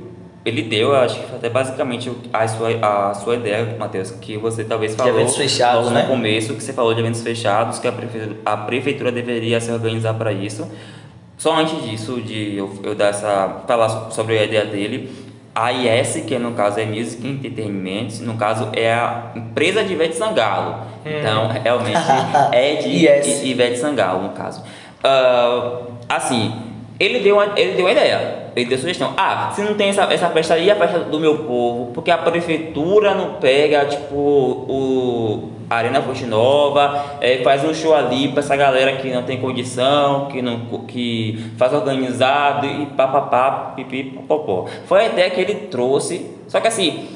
[0.45, 2.69] ele deu, acho que foi até basicamente a sua,
[3.09, 6.03] a sua ideia, Matheus, que você talvez falou eventos fechados, logo né?
[6.03, 9.71] no começo, que você falou de eventos fechados, que a prefeitura, a prefeitura deveria se
[9.71, 10.67] organizar para isso.
[11.41, 15.09] Só antes disso, de eu, eu dar essa, falar so- sobre a ideia dele,
[15.55, 20.15] a IS, que no caso é Music Entertainment, no caso é a empresa de Ivete
[20.15, 20.75] Sangalo.
[21.03, 21.97] Então, realmente
[22.53, 23.43] é de Yes.
[23.43, 24.61] Ivete Sangalo, no caso.
[25.03, 26.53] Ah, assim,
[26.99, 29.11] ele deu, uma, ele deu uma ideia, ele deu sugestão.
[29.17, 32.19] Ah, se não tem essa, essa festa aí, a festa do meu povo, porque a
[32.19, 38.41] prefeitura não pega, tipo, o a Arena Fonte Nova, eh, faz um show ali pra
[38.41, 44.65] essa galera que não tem condição, que, não, que faz organizado e papapá, pipi, popopó.
[44.85, 47.07] Foi a ideia que ele trouxe, só que assim,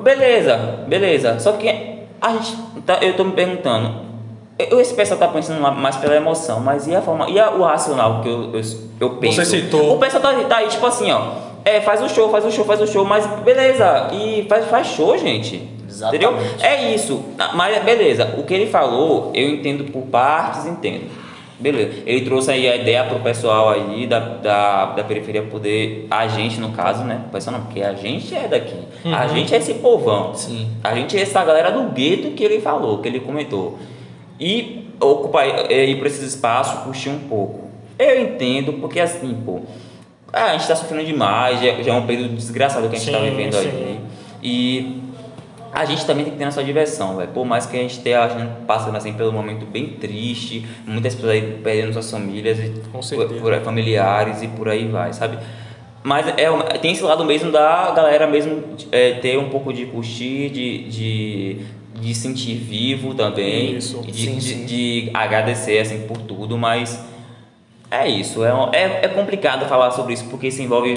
[0.00, 0.56] beleza,
[0.88, 2.56] beleza, só que a gente,
[2.86, 4.00] tá- eu tô me perguntando,
[4.58, 7.62] eu, esse pessoal tá pensando mais pela emoção, mas e a forma, e a- o
[7.64, 8.60] racional que eu, eu,
[9.00, 9.36] eu penso?
[9.44, 9.94] Você citou.
[9.94, 11.20] O pessoal tá, tá aí, tipo assim, ó,
[11.66, 14.86] é, faz o show, faz o show, faz o show, mas beleza, e faz, faz
[14.86, 15.76] show, gente.
[15.88, 16.24] Exatamente.
[16.24, 16.56] Entendeu?
[16.60, 17.24] É isso,
[17.54, 21.10] mas beleza, o que ele falou, eu entendo por partes, entendo.
[21.60, 26.28] Beleza, ele trouxe aí a ideia pro pessoal aí da, da, da periferia poder, a
[26.28, 27.22] gente no caso, né?
[27.26, 30.34] O pessoal não, porque a gente é daqui, a gente é esse povão.
[30.34, 30.70] Sim.
[30.84, 33.76] A gente é essa galera do gueto que ele falou, que ele comentou.
[34.38, 37.68] E ocupar ir para esses espaços, curtir um pouco.
[37.98, 39.62] Eu entendo, porque assim, pô,
[40.32, 43.10] ah, a gente tá sofrendo demais, já, já é um período desgraçado que a gente
[43.10, 43.68] tá Sim, vivendo sim.
[43.68, 44.00] aí.
[44.42, 45.02] E
[45.80, 47.30] a gente também tem que ter nossa diversão, velho.
[47.30, 51.14] Por mais que a gente esteja a gente passando assim pelo momento bem triste, muitas
[51.14, 55.38] pessoas aí perdendo suas famílias e por, por- familiares e por aí vai, sabe?
[56.02, 60.50] Mas é, tem esse lado mesmo da galera mesmo é, ter um pouco de curtir,
[60.50, 61.56] de, de,
[62.00, 64.00] de sentir vivo também, Isso.
[64.02, 64.64] de, Sim, de, sim.
[64.66, 67.04] de agradecer assim por tudo, mas
[67.90, 70.94] é isso, é, é, é complicado falar sobre isso porque isso envolve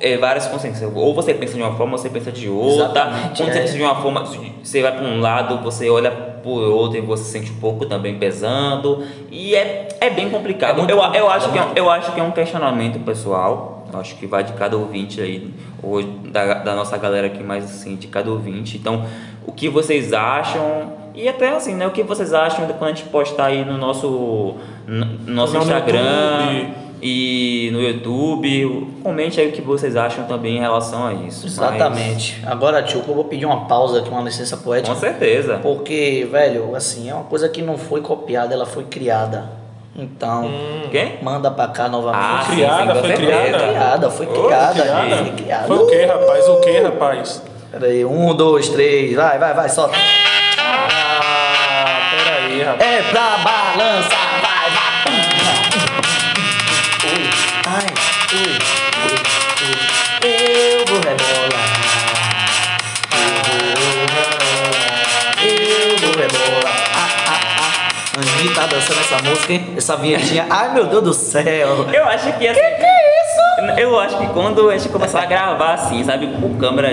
[0.00, 0.90] é, várias consciências.
[0.94, 2.84] Ou você pensa de uma forma, ou você pensa de outra.
[2.84, 3.52] Exatamente, Quando é.
[3.52, 4.24] você pensa de uma forma,
[4.62, 8.18] você vai para um lado, você olha por outro e você sente um pouco também
[8.18, 9.04] pesando.
[9.30, 10.80] E é, é bem complicado.
[10.80, 11.72] É eu, eu, complicado, acho que é, um- né?
[11.76, 13.86] eu acho que é um questionamento pessoal.
[13.92, 17.64] Eu acho que vai de cada ouvinte aí, ou da, da nossa galera aqui, mais
[17.64, 18.76] assim, de cada ouvinte.
[18.76, 19.04] Então,
[19.44, 20.92] o que vocês acham?
[21.12, 21.88] E até assim, né?
[21.88, 24.54] O que vocês acham de quando a gente postar aí no nosso,
[24.86, 26.89] no nosso Instagram YouTube.
[27.02, 28.88] E no YouTube?
[29.02, 31.46] Comente aí o que vocês acham também em relação a isso.
[31.46, 32.42] Exatamente.
[32.46, 34.94] Agora, tio, eu vou pedir uma pausa aqui, uma licença Mas, poética.
[34.94, 35.58] com certeza.
[35.62, 39.58] Porque, velho, assim, é uma coisa que não foi copiada, ela foi criada.
[39.96, 40.48] Então,
[40.90, 41.18] Quem?
[41.20, 42.22] manda pra cá novamente.
[42.22, 43.58] Ah, Foi criada, sim, foi criada.
[43.58, 45.16] criada, foi Ô, criada, criada?
[45.16, 45.66] foi criada.
[45.66, 46.48] Foi o que, rapaz?
[46.48, 47.42] O que, rapaz?
[47.72, 49.94] Peraí, um, dois, três, vai, vai, vai, solta.
[50.58, 52.82] Ah, peraí, rapaz.
[52.90, 54.29] É pra balançar,
[68.80, 69.74] dançando essa música, hein?
[69.76, 70.46] Essa vinhetinha.
[70.48, 71.86] Ai, meu Deus do céu.
[71.92, 72.60] Eu acho que assim.
[73.76, 76.92] Eu acho que quando a gente começar a gravar assim, sabe, com câmera,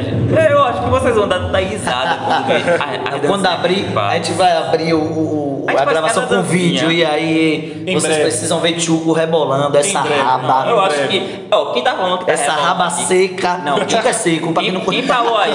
[0.50, 4.14] eu acho que vocês vão dar dar risada quando ver a- as Quando abrir, a
[4.16, 8.04] gente vai abrir o, o- A gente a gravação com vídeo e aí Em vocês
[8.14, 8.22] breve.
[8.30, 10.64] precisam ver Tchuco rebolando essa breve, raba.
[10.66, 11.20] não, Eu acho breve.
[11.20, 11.48] que.
[11.52, 13.58] Ó, quem tá falando que tá Essa raba aqui- seca.
[13.64, 15.08] Não, Tchuco é seco, pra quem Quem, não quem conhece.
[15.08, 15.52] falou aí?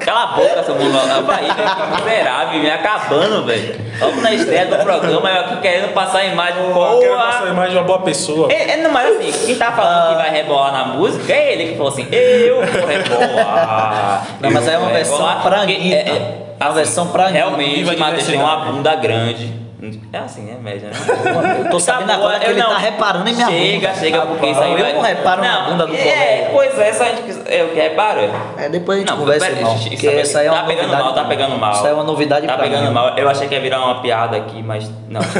[0.00, 0.96] Cala a boca, seu mundo.
[1.26, 3.86] Vai, que miserável, me acabando, velho.
[3.98, 6.62] Vamos na estreia do programa, eu aqui querendo passar a imagem.
[6.64, 8.52] Eu quero passar a imagem de uma boa pessoa.
[8.52, 11.70] É, é, não, mas assim, quem tá falando que vai rebolar na música é ele
[11.70, 14.26] que falou assim, eu vou rebolar.
[14.40, 15.94] Não, mas aí é uma versão rebolar", pra Anitta.
[15.94, 17.38] é, É uma versão pra Anitta.
[17.38, 19.65] Realmente, a Matheus tem uma bunda grande.
[20.12, 20.94] É assim, é média, né?
[21.64, 24.00] Eu tô sabendo Tá agora que ele não- tá reparando em minha chega, bunda.
[24.00, 24.92] Chega, porque isso aí Eu vai...
[24.94, 26.48] não reparo na bunda do É, colega.
[26.52, 27.36] pois é, essa a gente...
[27.46, 28.30] É o que repara?
[28.58, 29.76] É, depois a gente Não, conversa, pera- irmão.
[29.76, 31.72] isso- aí é uma tá pegando mal, tá pegando mal.
[31.72, 32.92] Isso aí é uma novidade Tá pra pegando mim.
[32.92, 33.10] mal.
[33.16, 35.20] Eu achei que ia virar uma piada aqui, mas não.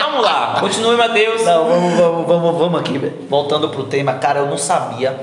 [0.00, 1.44] Vamos lá, continue, Matheus.
[1.44, 3.14] Não, vamos, vamos, vamos, vamos aqui, velho.
[3.28, 5.14] Voltando pro tema, cara, eu não sabia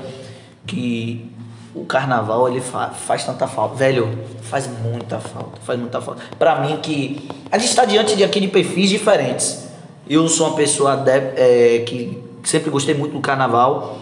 [0.66, 1.30] que
[1.74, 3.74] o carnaval ele fa- faz tanta falta.
[3.74, 4.08] Velho,
[4.42, 6.22] faz muita falta, faz muita falta.
[6.38, 9.68] Pra mim que a gente está diante de aqui de perfis diferentes.
[10.08, 13.96] Eu sou uma pessoa de- é, que sempre gostei muito do carnaval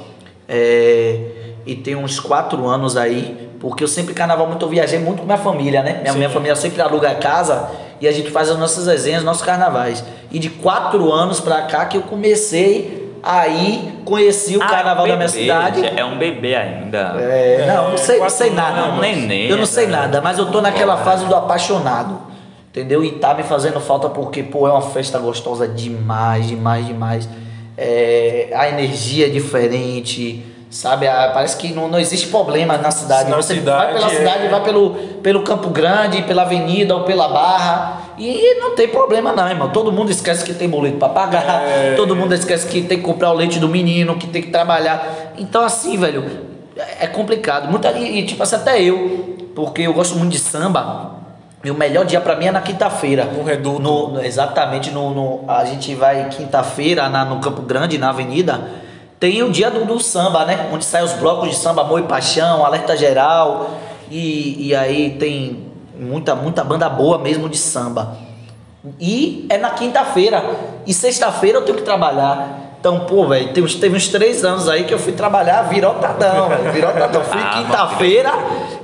[0.48, 1.18] é,
[1.64, 5.24] e tenho uns quatro anos aí, porque eu sempre carnaval muito eu viajei muito com
[5.26, 5.98] minha família, né?
[6.00, 6.18] Minha, Sim.
[6.18, 7.70] minha família sempre aluga casa
[8.00, 10.04] e a gente faz as nossas resenhas, nossos carnavais.
[10.30, 15.08] E de quatro anos pra cá que eu comecei aí conheci o Ah, carnaval é
[15.08, 15.86] um da minha cidade.
[15.96, 17.16] É um bebê ainda.
[17.20, 18.80] É, não, não sei, não sei nada.
[18.80, 19.92] não, neném, eu não sei né?
[19.92, 22.20] nada, mas eu tô naquela fase do apaixonado.
[22.70, 23.04] Entendeu?
[23.04, 27.28] E tá me fazendo falta porque, pô, é uma festa gostosa demais, demais, demais.
[27.76, 30.42] É, a energia é diferente,
[30.72, 31.06] sabe?
[31.06, 33.30] Ah, parece que não, não existe problema na cidade.
[33.30, 34.16] Na Você cidade, vai pela é.
[34.16, 34.90] cidade, vai pelo,
[35.22, 38.00] pelo Campo Grande, pela avenida ou pela Barra.
[38.18, 39.70] E não tem problema não, irmão.
[39.70, 41.62] Todo mundo esquece que tem boleto pra pagar.
[41.68, 41.94] É.
[41.96, 45.32] Todo mundo esquece que tem que comprar o leite do menino, que tem que trabalhar.
[45.38, 46.24] Então assim, velho,
[47.00, 47.70] é complicado.
[47.70, 51.12] Muita, e, e, tipo assim, até eu, porque eu gosto muito de samba.
[51.64, 53.24] E o melhor dia pra mim é na quinta-feira.
[53.24, 53.80] No Reduto.
[53.80, 58.81] No- no- exatamente, no, no- a gente vai quinta-feira na- no Campo Grande, na avenida.
[59.22, 60.68] Tem o dia do, do samba, né?
[60.72, 63.70] Onde saem os blocos de samba, Amor e Paixão, Alerta Geral.
[64.10, 65.64] E, e aí tem
[65.96, 68.16] muita, muita banda boa mesmo de samba.
[68.98, 70.42] E é na quinta-feira.
[70.84, 72.74] E sexta-feira eu tenho que trabalhar.
[72.80, 76.72] Então, pô, velho, uns- teve uns três anos aí que eu fui trabalhar virotadão, velho.
[76.72, 77.22] Virotadão.
[77.22, 78.32] Fui Ah, quinta-feira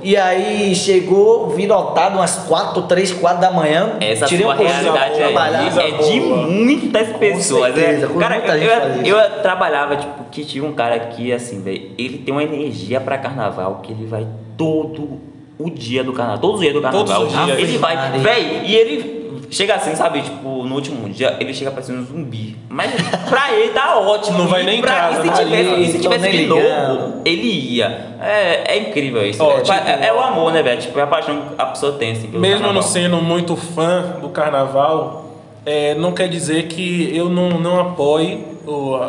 [0.01, 3.97] e aí chegou virotado umas quatro, três, quatro da manhã.
[3.99, 5.81] Essa tirei sua um realidade aí trabalhar.
[5.81, 6.47] é de boa.
[6.47, 7.73] muitas pessoas.
[7.73, 8.13] certeza, né?
[8.13, 9.05] com Cara, muita gente eu, isso.
[9.07, 13.17] eu trabalhava, tipo, que tinha um cara que, assim, velho, ele tem uma energia pra
[13.17, 14.25] carnaval que ele vai
[14.57, 15.19] todo
[15.57, 16.39] o dia do carnaval.
[16.39, 17.05] Todos os dias do carnaval.
[17.05, 17.59] Todos os dias.
[17.59, 19.18] Ele vai, velho, e ele
[19.51, 20.21] chega assim, sabe?
[20.21, 22.55] Tipo, no último dia, ele chega parecendo um zumbi.
[22.69, 22.91] Mas
[23.29, 24.37] pra ele tá ótimo.
[24.37, 26.45] Não vai nem em pra- casa, E se tá tivesse, ali, e se tivesse de
[26.47, 28.15] novo, ele ia.
[28.21, 29.43] É, é incrível isso.
[29.43, 30.79] Ó, é, tipo, é- é o amor, né, velho?
[30.81, 32.83] Tipo, é a paixão que a pessoa tem, assim, Mesmo eu não carnaval.
[32.83, 35.25] sendo muito fã do carnaval,
[35.65, 38.43] é, não quer dizer que eu não, não apoie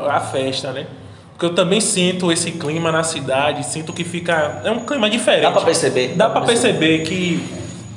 [0.09, 0.86] a festa, né?
[1.32, 4.61] Porque eu também sinto esse clima na cidade, sinto que fica.
[4.62, 5.43] É um clima diferente.
[5.43, 6.09] Dá pra perceber.
[6.14, 7.43] Dá pra perceber que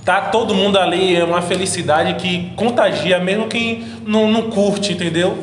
[0.06, 5.38] tá todo mundo ali, é uma felicidade que contagia, mesmo quem não, não curte, entendeu?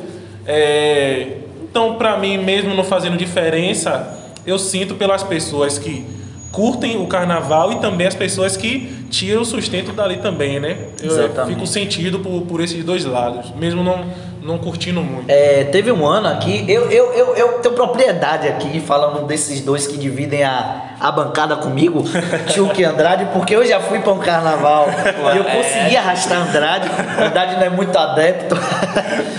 [0.47, 6.05] É, então, pra mim, mesmo não fazendo diferença, eu sinto pelas pessoas que
[6.51, 10.77] curtem o carnaval e também as pessoas que tiram o sustento dali também, né?
[11.01, 11.55] Eu Exatamente.
[11.55, 14.05] fico sentido por, por esses dois lados, mesmo não,
[14.43, 15.25] não curtindo muito.
[15.29, 19.87] É, teve um ano aqui, eu, eu, eu, eu tenho propriedade aqui falando desses dois
[19.87, 22.03] que dividem a, a bancada comigo,
[22.55, 24.89] Chuck e Andrade, porque eu já fui para um carnaval
[25.35, 25.57] e eu É.
[25.57, 26.91] consegui arrastar Andrade.
[27.23, 28.57] Andrade não é muito adepto,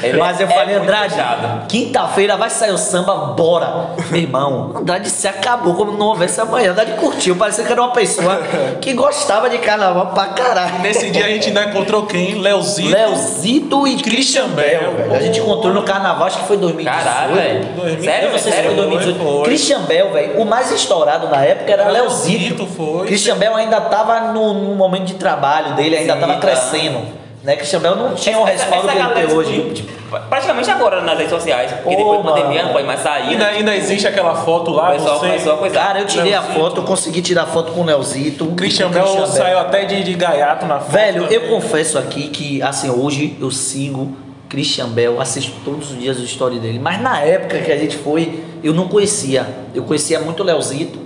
[0.04, 1.16] Ele mas eu é falei, Andrade,
[1.68, 3.91] quinta-feira vai sair o samba, bora.
[4.10, 6.72] Meu irmão, Andrade se acabou como não houvesse amanhã.
[6.72, 8.39] Andrade curtiu, parecia que era uma pessoa
[8.80, 10.80] que gostava de carnaval pra caralho.
[10.82, 12.36] Nesse dia a gente ainda encontrou quem?
[12.36, 12.89] Leozito.
[12.89, 15.14] Leozito e Christian Bell, velho.
[15.16, 17.06] A gente encontrou no carnaval, acho que foi 2018.
[17.06, 17.66] Caralho, velho.
[17.76, 18.04] 2000.
[18.04, 18.66] Sério, Eu se sério?
[18.68, 19.20] foi 2018.
[19.24, 19.44] foi.
[19.44, 22.64] Christian Bell, velho, o mais estourado na época era Leozito.
[22.64, 23.08] Leozito, foi.
[23.08, 26.39] Christian Bell ainda tava no, no momento de trabalho dele, ainda Sim, tava tá.
[26.39, 27.22] crescendo.
[27.44, 27.56] Né?
[27.56, 29.72] Christian Bell não tinha o respaldo essa que ele tem hoje.
[29.74, 29.92] tipo,
[30.30, 33.30] praticamente agora nas redes sociais, porque Ô, depois da pandemia não pode mais sair.
[33.30, 33.50] Ainda, né?
[33.58, 35.26] ainda existe aquela foto O lá, pessoal você...
[35.26, 35.88] começou a coisar.
[35.88, 36.60] Cara, eu tirei a Leozito.
[36.60, 38.44] foto, consegui tirar foto com o Leozito.
[38.46, 40.92] O Christian com o Bell saiu até de, de gaiato na foto.
[40.92, 41.50] Velho, eu também.
[41.50, 44.16] confesso aqui que, assim, hoje eu sigo
[44.52, 46.78] Christian Bell, assisto todos os dias o story dele.
[46.78, 49.47] Mas na época que a gente foi, eu não conhecia.
[49.74, 50.99] Eu conhecia muito o Leozito.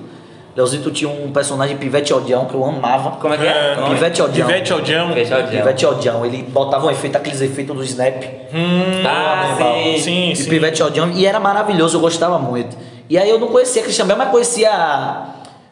[0.56, 3.12] Leozito tinha um personagem Pivete Odião que eu amava.
[3.18, 3.50] Como é que é?
[3.50, 3.94] É, O nome?
[3.96, 4.48] Pivete Odião.
[4.48, 5.08] Pivete Odião.
[5.10, 5.50] Pivete Odião.
[5.62, 6.26] Pivete Odião.
[6.26, 8.24] Ele botava um efeito, aqueles efeitos do Snap.
[8.54, 9.76] Hum, Ah, irmão.
[9.98, 10.00] sim.
[10.02, 10.50] sim, E sim.
[10.50, 11.12] Pivete Odião.
[11.12, 12.76] E era maravilhoso, eu gostava muito.
[13.08, 14.72] E aí eu não conhecia Christian Bell, mas conhecia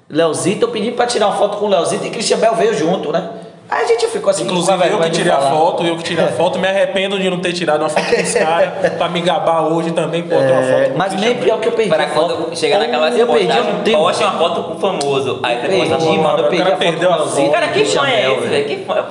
[0.10, 0.66] Leozito.
[0.66, 3.30] Eu pedi pra tirar uma foto com o Leozito e Christian Bell veio junto, né?
[3.74, 6.28] Aí a gente ficou assim, Inclusive, eu que tirei a foto, eu que tirei a
[6.28, 9.64] foto, me arrependo de não ter tirado uma foto com os caras, pra me gabar
[9.64, 12.06] hoje também, pô, ter uma foto É, o mas nem pior que eu perdi Para
[12.06, 13.98] quando chegar naquela eu perdi, eu não tenho.
[13.98, 15.40] poste uma foto com o famoso.
[15.42, 17.52] Aí você Perdi, mano, eu o perdi cara a foto perdeu com a o foto.
[17.52, 18.66] Cara, que fã é esse, velho?
[18.68, 19.06] Que fã?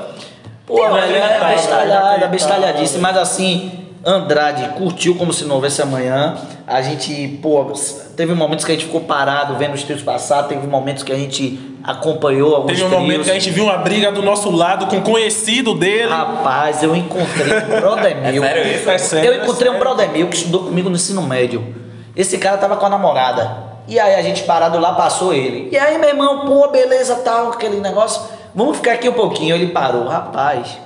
[0.64, 3.72] Pô, velho, é bestalhada, bestalhadíssima, mas assim,
[4.04, 6.36] Andrade curtiu como se não houvesse amanhã.
[6.66, 7.72] A gente, pô,
[8.16, 11.16] teve momentos que a gente ficou parado vendo os trios passar, teve momentos que a
[11.16, 13.00] gente acompanhou alguns Teve um trios.
[13.02, 16.08] momento que a gente viu uma briga do nosso lado com um conhecido dele.
[16.08, 18.42] Rapaz, eu encontrei um brother É meu.
[18.42, 18.90] sério isso?
[18.90, 19.78] É sério, Eu é encontrei um sério.
[19.78, 21.74] brother meu que estudou comigo no ensino médio.
[22.16, 23.70] Esse cara tava com a namorada.
[23.88, 25.68] E aí a gente parado lá, passou ele.
[25.72, 28.22] E aí, meu irmão, pô, beleza, tal, aquele negócio.
[28.54, 29.54] Vamos ficar aqui um pouquinho.
[29.54, 30.06] Ele parou.
[30.06, 30.78] Rapaz,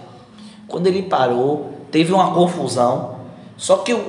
[0.66, 3.16] quando ele parou, teve uma confusão.
[3.56, 4.02] Só que o,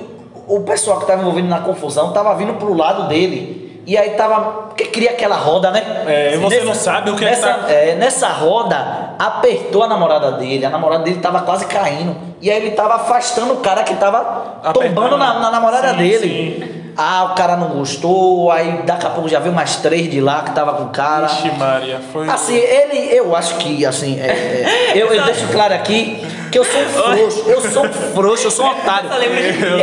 [0.46, 3.82] o pessoal que tava envolvido na confusão tava vindo pro lado dele.
[3.86, 4.68] E aí tava.
[4.68, 5.82] Porque cria aquela roda, né?
[6.06, 9.82] É, e você não sabe o que é que nessa, tá- é, nessa roda, apertou
[9.82, 10.66] a namorada dele.
[10.66, 12.14] A namorada dele tava quase caindo.
[12.42, 14.94] E aí ele tava afastando o cara que tava Apertando.
[14.94, 16.92] tombando na, na namorada Sim, dele.
[16.94, 18.50] Ah, o cara não gostou.
[18.52, 21.24] Aí daqui a pouco já veio mais três de lá que tava com o cara.
[21.24, 22.28] Ixi, Maria, foi.
[22.28, 26.64] Assim, ele, eu acho que, assim, é, é, eu, eu deixo claro aqui que eu
[26.64, 29.10] sou um frouxo, eu sou um frouxo, eu sou um otário.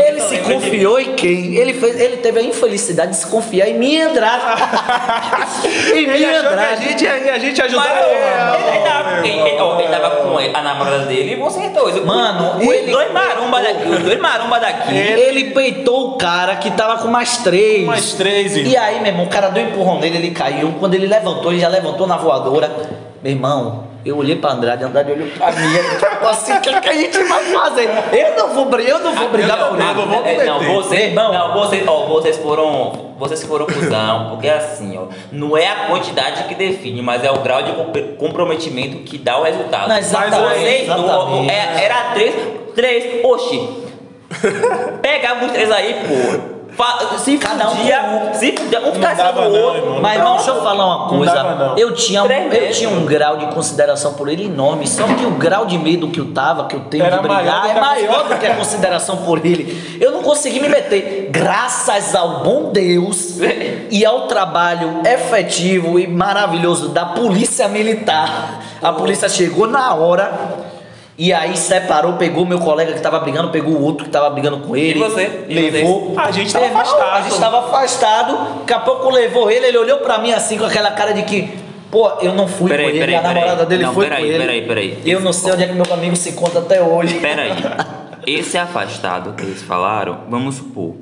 [0.07, 1.55] Ele se confiou em quem?
[1.55, 4.43] Ele, fez, ele teve a infelicidade de se confiar em mim, Andrade.
[5.93, 6.83] em mim, que a Andrade.
[6.89, 8.79] gente, a gente Mas, ele.
[8.83, 12.03] tava, ele, ele- ó, ele tava com a namorada dele e vocês dois.
[12.03, 14.95] Mano, os ele- dois maromba daqui, os dois maromba daqui.
[14.95, 17.85] Ele peitou o cara que tava com mais três.
[17.85, 18.55] Mais três.
[18.55, 20.75] E aí, meu irmão, o cara deu um empurrão nele, ele caiu.
[20.79, 22.71] Quando ele levantou, ele já levantou na voadora.
[23.23, 25.67] Meu irmão, Eu olhei pra Andrade, Andrade olhou pra mim,
[25.99, 27.89] ficou assim, o que, que a gente vai fazer?
[28.13, 29.99] Eu não vou, eu não vou brigar não, por não, nada.
[30.01, 31.33] eu vou É, não, vocês, Irmão.
[31.33, 36.43] não, vocês, ó, vocês foram, vocês foram cuzão, porque assim, ó, não é a quantidade
[36.43, 39.89] que define, mas é o grau de compr- comprometimento que dá o resultado.
[39.89, 41.49] Não, exatamente, Vocês não- exatamente.
[41.51, 42.35] é- era três,
[42.75, 43.69] três, oxi,
[45.01, 46.54] pegava os três aí, pô.
[46.75, 48.33] Fa- Se Cada um fudia, um.
[48.33, 49.77] se fudia, um ficar dava do não, outro.
[49.81, 50.01] irmão.
[50.01, 51.33] Mas, irmão, deixa eu falar uma Não coisa.
[51.33, 51.77] dava, não.
[51.77, 55.65] Eu tinha, eu tinha um grau de consideração por ele enorme, só que o grau
[55.65, 58.45] de medo que eu tava, que eu tenho Era de brigar, é maior do que
[58.45, 59.97] a consideração por ele.
[60.01, 61.29] Eu não consegui me meter.
[61.31, 63.37] Graças ao bom Deus
[63.89, 68.59] e ao trabalho efetivo e maravilhoso da polícia militar.
[68.81, 70.64] A polícia chegou na hora.
[71.17, 74.57] E aí separou, pegou meu colega que tava brigando, pegou o outro que tava brigando
[74.59, 74.99] com ele.
[74.99, 75.45] E você?
[75.47, 76.09] E levou.
[76.13, 76.17] vocês?
[76.17, 77.13] A gente tava Irmão, afastado.
[77.17, 78.37] A gente tava afastado.
[78.59, 81.57] Daqui a pouco levou ele, ele olhou pra mim assim com aquela cara de que,
[81.89, 83.65] pô, eu não fui Peraí, com ele, peraí, a namorada peraí.
[83.67, 84.39] dele Não, foi peraí, com ele.
[84.39, 85.01] peraí, peraí.
[85.05, 87.17] Eu não sei onde é que meu amigo se encontra até hoje.
[87.19, 87.53] Pera aí.
[88.27, 90.95] Esse afastado que eles falaram, vamos supor.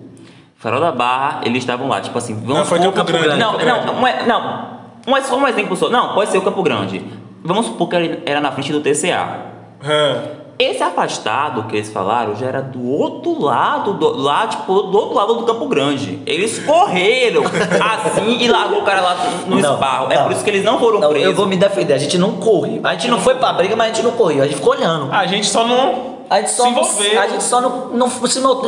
[0.58, 3.54] Farol da Barra, eles estavam lá, tipo assim, vamos Não, foi supor Campo Grande, Não,
[3.54, 4.00] Campo não, Grande.
[4.00, 4.74] não, é- não.
[5.08, 5.90] Um, é só um exemplo só.
[5.90, 7.04] Não, pode ser o Campo Grande.
[7.44, 9.53] Vamos supor que ele era na frente do TCA.
[9.84, 10.24] Hã.
[10.60, 15.16] Esse afastado que eles falaram já era do outro lado, do, lá, tipo, do outro
[15.16, 16.22] lado do Campo Grande.
[16.28, 17.42] Eles correram
[18.06, 19.18] assim e largou o cara lá
[19.48, 20.12] no Não, esparro.
[20.12, 20.24] É não.
[20.26, 21.28] por isso que eles não foram Não, presos.
[21.28, 22.80] eu vou me defender, a gente não correu.
[22.84, 25.12] A gente não foi pra briga, mas a gente não correu, a gente ficou olhando.
[25.12, 27.22] A gente só não A gente só, se envolveu.
[27.22, 28.28] a gente só não, não se,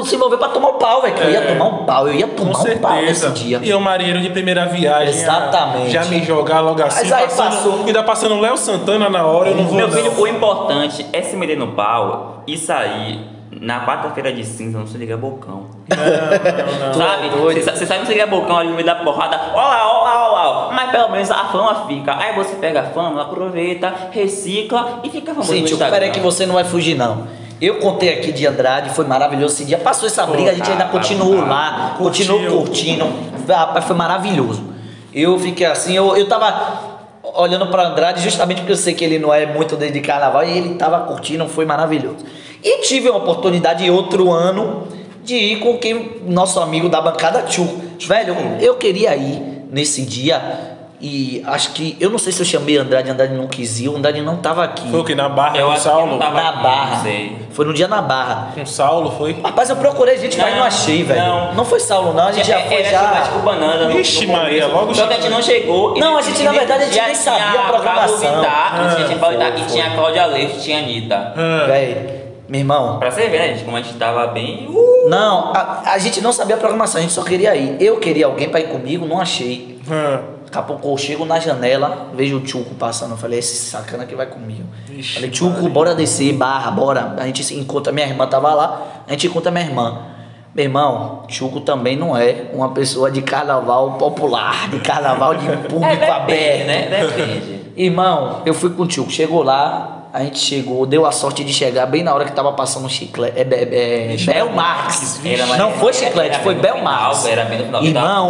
[0.09, 1.15] se envolveu pra tomar um pau, velho.
[1.15, 1.53] que Eu ia É.
[1.53, 3.59] tomar um pau, eu ia Com tomar um pau nesse dia.
[3.63, 5.09] E eu, marinheiro de primeira viagem.
[5.15, 5.89] Exatamente.
[5.89, 6.99] Já me jogar logo assim.
[7.01, 7.83] Mas aí passando, passou.
[7.87, 9.95] Ainda passando Léo Santana na hora, eu não vou Meu não.
[9.97, 14.85] filho, o importante é se meter no pau e sair na quarta-feira de cinza, não
[14.85, 15.63] se liga bocão.
[15.87, 16.93] Não, não, não.
[16.93, 17.29] Sabe?
[17.63, 20.29] Você sabe que você liga bocão ali no meio da porrada, ó lá, ó lá,
[20.29, 20.31] ó
[20.67, 20.71] lá.
[20.73, 22.15] Mas pelo menos a fama fica.
[22.17, 25.89] Aí você pega a fama, aproveita, recicla e fica famoso no tio, Instagram.
[25.97, 27.25] peraí que você não vai fugir, não.
[27.61, 29.77] Eu contei aqui de Andrade, foi maravilhoso esse dia.
[29.77, 33.05] Passou essa briga, a gente ainda continuou lá, continuou curtindo.
[33.47, 34.63] Rapaz, foi maravilhoso.
[35.13, 39.17] Eu fiquei assim, eu, eu tava olhando pra Andrade justamente porque eu sei que ele
[39.17, 42.25] não é muito de carnaval e ele tava curtindo, foi maravilhoso.
[42.61, 44.87] E tive a oportunidade outro ano
[45.23, 47.67] de ir com quem nosso amigo da bancada Tchu.
[48.05, 52.77] Velho, eu queria ir nesse dia e acho que eu não sei se eu chamei
[52.77, 54.89] Andrade, Andrade não quis ir, o Andrade não tava aqui.
[54.89, 55.13] Foi o que?
[55.15, 56.07] Na Barra Eu com Saulo?
[56.13, 56.95] não tava- Na Barra.
[56.95, 57.37] não sei.
[57.51, 58.49] Foi no dia na Barra.
[58.55, 59.39] Com Saulo, foi?
[59.43, 61.19] Rapaz, eu procurei gente, mas Não, não achei, velho.
[61.21, 61.53] não.
[61.53, 61.65] Não.
[61.65, 62.27] foi Saulo, não.
[62.27, 63.21] A gente já É- foi era já.
[63.23, 65.97] tipo banana no, Ixi, no Maria, logo Só que a gente não chegou.
[65.97, 68.17] Não, a gente, na verdade, a gente já nem sabia a programação.
[68.17, 69.71] Vittar, Ah, tinha Pablo Vittar, foi, e foi.
[69.73, 71.33] tinha a Cláudia Leite, tinha a Anitta.
[71.37, 71.65] Hã.
[71.67, 72.09] Velho,
[72.47, 72.99] meu irmão.
[72.99, 74.67] Pra você ver, né, gente, como a gente tava bem.
[74.69, 77.77] Uh, Não, a, a gente não sabia a programação, a gente só queria ir.
[77.79, 79.79] Eu queria alguém pra ir comigo, não achei.
[79.89, 80.19] Hã.
[80.55, 83.11] Daqui a pouco eu chego na janela, vejo o Tchuco passando.
[83.11, 84.63] Eu falei, esse sacana que vai comigo.
[84.89, 87.13] Ixi, falei, Tchuco, bora descer, barra, bora.
[87.17, 89.99] A gente se encontra, minha irmã tava lá, a gente encontra minha irmã.
[90.55, 95.83] Meu irmão, Tchuco também não é uma pessoa de carnaval popular, de carnaval de público
[96.03, 96.67] é, aberto.
[96.67, 97.05] né?
[97.05, 97.61] Depende.
[97.75, 101.51] Irmão, eu fui com o tio, chegou lá, a gente chegou, deu a sorte de
[101.53, 103.37] chegar bem na hora que tava passando o chiclete.
[103.37, 105.19] É, é, é, Bel Marx.
[105.25, 107.25] Era mais- Não foi chiclete, foi bem no Bel final, Marx.
[107.25, 107.83] Era bem no final.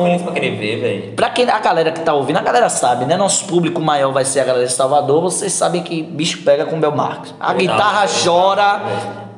[0.08, 1.14] Irmão, pra querer ver, velho.
[1.14, 3.16] pra quem a galera que tá ouvindo, a galera sabe, né?
[3.16, 6.80] Nosso público maior vai ser a galera de Salvador, vocês sabem que bicho pega com
[6.80, 7.36] Bel Marx.
[7.40, 8.82] A guitarra chora,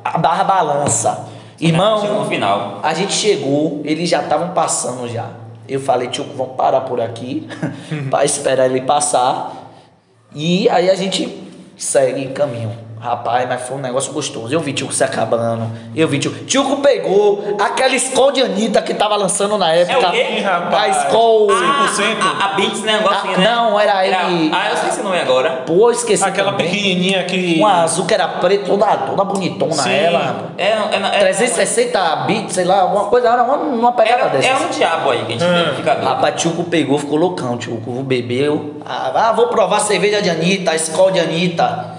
[0.02, 1.26] a barra balança.
[1.60, 2.80] Irmão, no final.
[2.82, 5.26] a gente chegou, eles já estavam passando já.
[5.68, 7.46] Eu falei, tio, vamos parar por aqui
[8.10, 9.52] para esperar ele passar.
[10.34, 11.47] E aí a gente
[11.78, 12.87] segue em caminho.
[13.00, 14.52] Rapaz, mas foi um negócio gostoso.
[14.52, 15.70] Eu vi Tio se acabando.
[15.94, 16.32] Eu vi Tio.
[16.46, 20.06] Tio pegou aquela Skol de Anitta que tava lançando na época.
[20.06, 20.40] É o quê?
[20.42, 20.96] Rapaz.
[20.96, 21.48] A Skol.
[21.52, 22.16] Ah, 100%?
[22.20, 22.92] A, a Beats, né?
[22.98, 23.44] Negócio Ah, né?
[23.54, 25.62] não, era ele- Ah, eu esqueci o nome agora.
[25.66, 26.24] Pô, esqueci.
[26.24, 26.66] Aquela também.
[26.68, 27.56] pequenininha que...
[27.58, 29.92] Uma azul que era preta, toda, toda bonitona Sim.
[29.92, 30.46] ela, rapaz.
[30.58, 34.48] É, é, é, 360 bits, sei lá, alguma coisa, era uma, uma pegada é, dessa.
[34.48, 35.64] é um diabo aí que a gente Ah.
[35.66, 36.08] tem, fica doido.
[36.08, 38.74] Rapaz, Tchuco pegou, ficou loucão, Tchuco bebeu.
[38.84, 41.97] Ah, ah, vou provar cerveja de Anitta, a Skol de Anitta.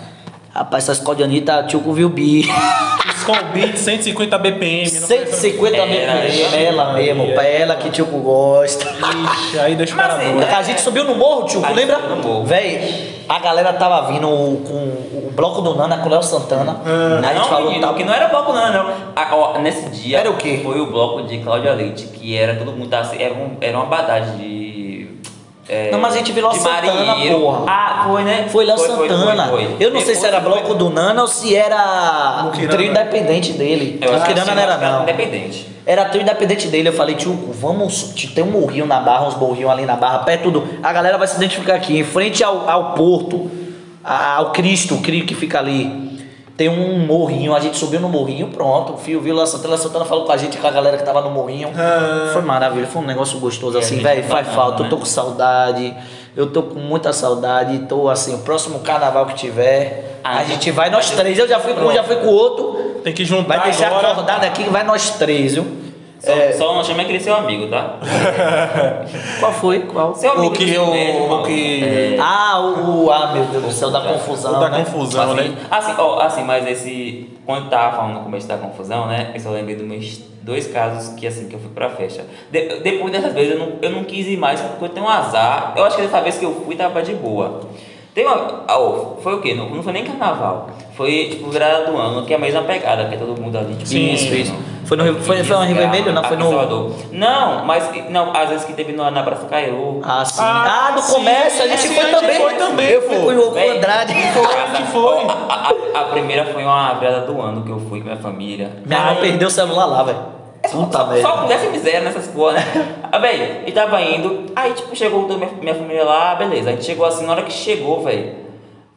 [0.60, 2.43] Rapaz, essa Skol de Anitta, Tchuco viu bi.
[3.53, 4.91] Beat 150 BPM.
[4.91, 6.55] não foi essa- 150 Era, BPM, era.
[6.62, 8.86] ela mesmo, pra ela que Tchuco gosta.
[8.89, 10.16] Ixi, aí deixa o cara.
[10.57, 11.99] A gente subiu no morro, Tchuco, gente lembra?
[12.43, 16.82] Véi, a galera tava vindo com o bloco do Nana com o Léo Santana.
[16.86, 17.20] Ah.
[17.20, 18.93] a gente não, falou menino, tá- que não era bloco não, não.
[19.16, 20.60] Ah, ó, nesse dia Era o quê?
[20.64, 23.86] foi o bloco de Cláudia Leite, que era todo mundo assim, era, um, era uma
[23.86, 24.68] badagem de.
[25.70, 27.39] É, Não, mas a gente viu Léo Santana, marinheiro.
[27.39, 27.63] porra.
[27.67, 28.47] Ah, foi, né?
[28.49, 29.47] Foi Léo Santana.
[29.49, 29.76] foi, foi.
[29.80, 33.99] Eu não sei se era bloco do Nana ou se era o trio independente dele.
[34.01, 35.03] Eu acho que sim, não era não.
[35.03, 35.67] Independente.
[35.86, 36.89] Era trio independente dele.
[36.89, 38.13] Eu falei, tio, vamos.
[38.36, 40.67] Tem um morrinho na barra, uns morrinhos ali na barra, perto do.
[40.84, 43.49] A galera vai se identificar aqui, em frente ao, ao porto.
[44.03, 46.09] a- o Cristo, o Cristo que fica ali.
[46.60, 48.91] Tem um morrinho, a gente subiu no morrinho, pronto.
[48.91, 51.22] O Fio viu lá Santana, Santana falou com a gente, com a galera que tava
[51.22, 51.72] no morrinho.
[51.74, 52.32] Ah.
[52.34, 54.24] Foi maravilhoso, foi um negócio gostoso a assim, velho.
[54.24, 54.99] tá Faz falta, eu tô né?
[54.99, 55.95] com saudade.
[56.36, 57.80] Eu tô com muita saudade.
[57.88, 61.39] Tô assim, o próximo carnaval que tiver, Ah, a gente vai nós três.
[61.39, 62.99] Eu já fui com um, já fui com o outro.
[63.05, 64.12] Tem que juntar Vai deixar agora.
[64.12, 65.66] acordado aqui vai nós três, viu?
[66.30, 66.51] Só, É.
[66.51, 67.95] só não chama aquele seu amigo, tá?
[69.39, 69.80] Qual foi?
[69.82, 70.13] Qual?
[70.15, 73.63] Seu amigo O que eu- médico, o que- É, Ah, o, o- Ah, meu Deus
[73.65, 74.57] do céu, da confusão.
[74.57, 74.80] O da né?
[74.84, 75.57] confusão, assim, né?
[75.71, 77.30] assim, ó, assim, mas esse.
[77.45, 79.32] Quando eu tava falando no começo da confusão, né?
[79.34, 82.23] Eu só lembrei dos meus dois casos que assim que eu fui pra festa.
[82.51, 85.09] De- depois dessas vezes eu não, eu não quis ir mais porque eu tenho um
[85.09, 85.73] azar.
[85.75, 87.61] Eu acho que dessa vez que eu fui tava de boa.
[88.14, 88.64] Tem uma.
[88.68, 89.53] ah, ó, foi o quê?
[89.53, 90.70] Não, não foi nem carnaval.
[90.95, 93.74] Foi tipo virada do ano, que é a mesma pegada, que é todo mundo ali.
[93.76, 94.53] Tipo, Sim, isso, isso.
[94.86, 96.24] Foi no Rio- foi- foi no Rio Vermelho, não?
[96.24, 96.91] Foi no- Salvador.
[97.12, 100.01] Não, mas não, às vezes que teve no- na Praça Caiu.
[100.03, 100.41] Ah, sim.
[100.41, 102.38] Ah, Ah, no sim, comércio, a gente sim, foi a gente também.
[102.41, 104.14] foi também, Eu fui com o Yoko Véi, Andrade.
[104.16, 104.22] que
[104.91, 105.18] foi?
[105.49, 108.72] A, a- a primeira foi uma virada do ano que eu fui com minha família.
[108.86, 110.39] Minha irmã perdeu o celular lá, velho.
[110.72, 111.22] Puta só, merda.
[111.22, 112.63] só acontece miséria nessas porra, né?
[113.11, 116.70] Ah, velho, e tava indo, aí tipo, chegou minha, minha família lá, beleza.
[116.70, 118.49] A gente chegou assim, na hora que chegou, velho.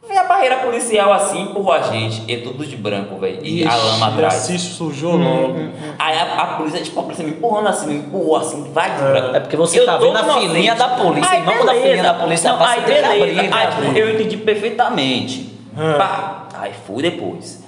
[0.05, 3.39] Veio a barreira policial assim, empurrou a gente, e tudo de branco, velho.
[3.41, 4.33] E a lama E atrás.
[4.35, 5.55] assim sujou logo.
[5.97, 9.01] Aí a, a polícia, tipo, a polícia me empurrando assim, me empurrou assim, vai de
[9.01, 9.35] branco.
[9.35, 11.81] É porque você Eu tá vendo a filinha da polícia, Aí, irmão da beleza.
[11.87, 13.25] filinha da polícia, Não, passa aí da beleza.
[13.41, 13.99] briga, Aí, briga.
[13.99, 15.57] eu entendi perfeitamente.
[15.77, 15.95] Ah.
[15.97, 17.62] Pá, aí fui depois.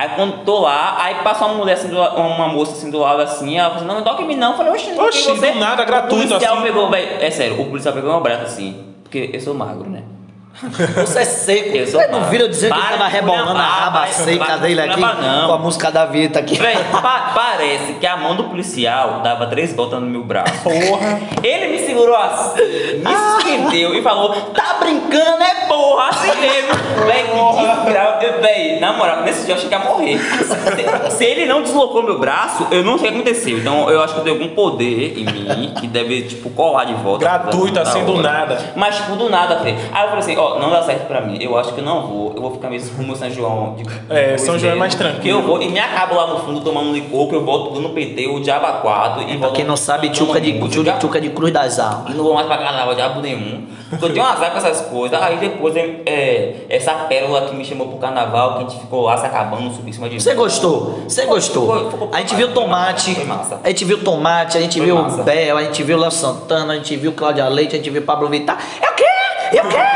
[0.00, 3.20] Aí quando tô lá, aí passa uma mulher assim, do, uma moça assim do lado
[3.20, 4.52] assim, ela falou, não, não toque em mim não.
[4.52, 5.52] Eu falei, oxe, não em você.
[5.52, 6.62] do nada, O gratuito policial assim.
[6.62, 10.02] pegou, velho, é sério, o policial pegou meu braço assim, porque eu sou magro, né?
[10.60, 11.76] Você é seco.
[11.76, 15.46] Eu sou Você não viram dizer que tava rebolando a raba seca dele aqui não.
[15.46, 16.56] com a música da Vita aqui.
[16.56, 20.52] Véi, pa- parece que a mão do policial dava três voltas no meu braço.
[20.64, 21.20] Porra.
[21.42, 22.60] Ele me segurou assim,
[22.96, 26.74] me suspendeu e falou: tá brincando, é porra, assim mesmo.
[27.06, 28.09] Véi, que desgraça.
[28.40, 30.18] Véi, na moral, nesse dia eu achei que ia morrer.
[30.18, 33.58] Se, se ele não deslocou meu braço, eu não sei o que aconteceu.
[33.58, 36.94] Então eu acho que eu tenho algum poder em mim que deve, tipo, colar de
[36.94, 37.20] volta.
[37.20, 38.72] Gratuito, Da assim, do nada.
[38.76, 39.74] Mas, tipo, do nada, Fê.
[39.92, 41.38] Aí eu falei assim: ó, não dá certo pra mim.
[41.40, 42.32] Eu acho que eu não vou.
[42.34, 43.74] Eu vou ficar mesmo como São João.
[43.74, 45.38] De, É, São João é mais tranquilo.
[45.40, 48.26] Eu vou e me acabo lá no fundo tomando licor, que eu volto no PT,
[48.28, 49.22] o diabo a quatro.
[49.22, 52.12] E Pra volto quem não sabe, Tchuca de, tchuca, tchuca de Cruz das Almas.
[52.12, 53.66] E não vou mais pra carnaval, diabo nenhum.
[53.90, 55.20] Porque eu tenho um azar com essas coisas.
[55.20, 59.16] Aí depois, é, essa pérola que me chamou pro carnaval, que a gente ficou lá
[59.16, 60.20] se acabando, subiu em cima de.
[60.20, 61.00] Você gostou?
[61.08, 61.66] Você gostou?
[61.66, 63.60] Foi- foi- A gente viu Tomate, Foi massa.
[63.62, 65.22] a gente viu Tomate, a gente Foi viu massa.
[65.22, 68.28] Bel, a gente viu Léo Santana, a gente viu Cláudia Leite, a gente viu Pablo
[68.28, 68.58] Vittar.
[68.82, 69.64] Eu quero!
[69.64, 69.90] Eu quero!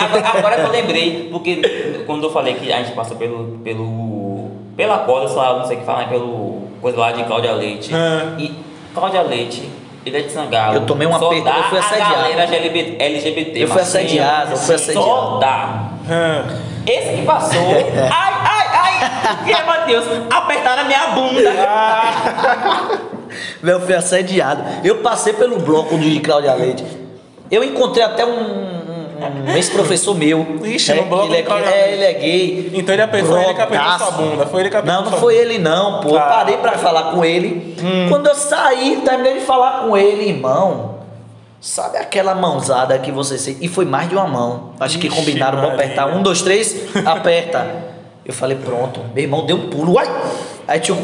[0.00, 3.58] Agora, agora que eu lembrei, porque quando eu falei que a gente passou pelo.
[3.64, 6.62] pelo pela corda, sei lá, não sei o que falar, pelo.
[6.80, 7.90] coisa lá de Cláudia Leite.
[8.38, 8.54] E
[8.94, 9.68] Cláudia Leite,
[10.04, 10.74] ele é de Sangalo.
[10.74, 12.14] Eu tomei uma dá eu fui a assediado.
[12.14, 13.02] galera LGBT.
[13.02, 15.06] LGBT Eu fui assediado, eu fui assediado.
[15.06, 15.90] Só dá.
[16.10, 16.44] Ah.
[16.86, 17.60] Esse que passou.
[18.10, 19.44] ai, ai, ai!
[19.44, 20.04] Que é, Matheus?
[20.30, 21.50] Apertaram a minha bunda.
[23.62, 24.64] Velho, eu fui assediado.
[24.82, 26.84] Eu passei pelo bloco de Cláudia Leite.
[27.50, 28.77] Eu encontrei até um,
[29.26, 30.58] um- ex-professor meu.
[30.64, 32.70] Ixi, né, no ele é, Cláudia é, ele é gay.
[32.74, 34.46] Então ele apertou, ele que apertou sua bunda.
[34.46, 36.10] Foi ele que apertou Não, não foi ele não, pô.
[36.10, 37.76] Eu parei pra falar com ele.
[37.82, 38.08] Hum.
[38.08, 40.96] Quando eu saí, terminei de falar com ele, irmão.
[41.60, 43.58] Sabe aquela mãozada que você sente?
[43.64, 44.70] E foi mais de uma mão.
[44.78, 45.84] Acho que Ixi, combinaram, vou Maria.
[45.86, 46.06] apertar.
[46.06, 47.66] Um, dois, três, aperta.
[48.24, 49.00] Eu falei, pronto.
[49.14, 49.94] Meu irmão deu um pulo.
[49.94, 50.06] Uai!
[50.68, 51.00] Aí tinha um.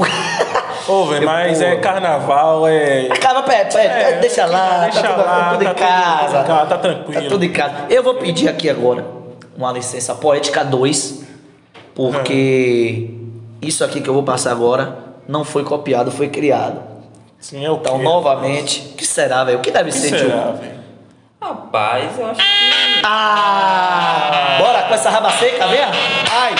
[0.86, 3.08] Ô, velho, mas pô, é carnaval, é.
[3.10, 6.42] Acaba, pé, pé, É, deixa lá, deixa tá tudo, lá, tudo em tá tudo- casa.
[6.44, 7.22] tá- tá tranquilo.
[7.22, 7.74] Tá tudo em casa.
[7.88, 9.04] Eu vou pedir aqui agora
[9.56, 11.24] uma licença poética 2,
[11.94, 13.10] porque
[13.62, 16.82] isso aqui que eu vou passar agora não foi copiado, foi criado.
[17.40, 18.04] Sim, é o Então, quê?
[18.04, 19.58] novamente, o que será, velho?
[19.58, 20.52] O que deve que ser, será, tio?
[20.54, 20.84] velho?
[21.40, 23.02] Rapaz, eu acho que.
[23.04, 24.56] Ah!
[24.58, 25.80] Bora com essa raba seca, vem?
[25.82, 26.54] Ai!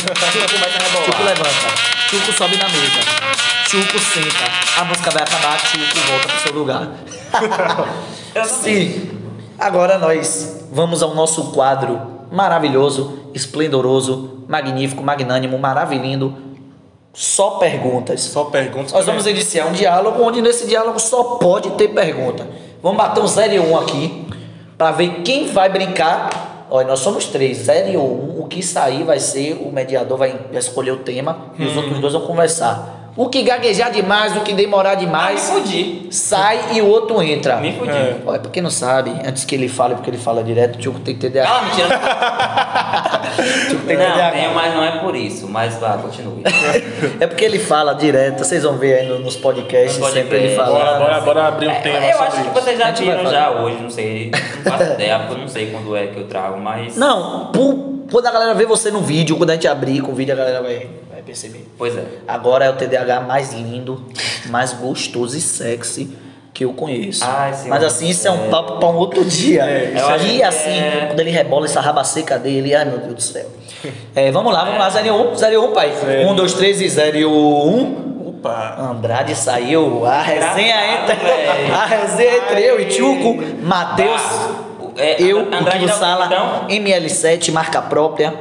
[0.00, 1.04] Começa a rebolar.
[1.04, 1.92] Chuco levanta.
[2.08, 3.00] Chuco sobe na mesa.
[3.68, 4.80] Chuco senta.
[4.80, 6.88] A música vai acabar, Chuco volta pro seu lugar.
[8.46, 9.10] Sim.
[9.58, 16.34] Agora nós vamos ao nosso quadro maravilhoso, esplendoroso, magnífico, magnânimo, maravilhindo.
[17.12, 18.22] Só perguntas.
[18.22, 18.92] Só perguntas.
[18.92, 22.46] Nós vamos iniciar um diálogo onde nesse diálogo só pode ter pergunta.
[22.82, 24.26] Vamos bater um 0 e 1 um aqui
[24.78, 26.41] para ver quem vai brincar.
[26.74, 28.00] Olha, nós somos três, 0 e 1.
[28.00, 28.40] Um.
[28.40, 31.98] O que sair vai ser o mediador vai vai escolher o tema e os outros
[31.98, 33.01] dois vão conversar.
[33.14, 36.06] O que gaguejar demais, o que demorar Ah, me demais, fudi.
[36.10, 37.56] sai e o outro entra.
[37.58, 37.90] Me fudi.
[37.90, 38.16] É.
[38.24, 40.94] Olha, pra quem não sabe, antes que ele fale, porque ele fala direto, o Tio
[41.04, 41.46] tem TDAH.
[41.46, 41.88] Ah, mentira.
[43.68, 44.30] Tio tem não, TDAH.
[44.30, 45.46] tenho, mas não é por isso.
[45.46, 46.42] Mas vá, continue.
[47.20, 50.78] É porque ele fala direto, vocês vão ver aí no- nos podcasts, sempre ele fala.
[50.78, 52.50] Bora, bora, bora abrir um tema É, eu sobre acho que isso.
[52.54, 54.30] vocês A já viram já hoje, não sei.
[54.64, 56.96] Não faço ideia, porque eu não sei quando é que eu trago, mas.
[56.96, 60.14] Não, por- quando a galera vê você no vídeo, quando a gente abrir com o
[60.14, 60.86] vídeo, a galera vai,
[61.22, 61.66] vai perceber.
[61.78, 62.04] Pois é.
[62.26, 64.04] Agora é o TDAH mais lindo,
[64.46, 66.10] mais gostoso e sexy
[66.52, 67.24] que eu conheço.
[67.24, 67.70] Ai, senhor.
[67.70, 69.62] Mas assim, isso é um papo pra um outro dia.
[69.64, 69.94] É,
[70.28, 73.46] e assim, é- quando ele rebola essa raba seca dele, ai meu Deus do céu.
[74.14, 75.92] É, vamos lá, vamos lá, 01, 01, pai.
[75.98, 76.28] Zero.
[76.28, 78.28] 1, 2, 3 e 01.
[78.28, 78.76] Opa!
[78.78, 81.74] Andrade saiu, a resenha velho.
[81.74, 84.20] a resenha entre eu e Tchuco, Matheus,
[84.96, 86.66] É, eu, o Andrade dá- Sala, então?
[86.68, 88.34] ML7, marca própria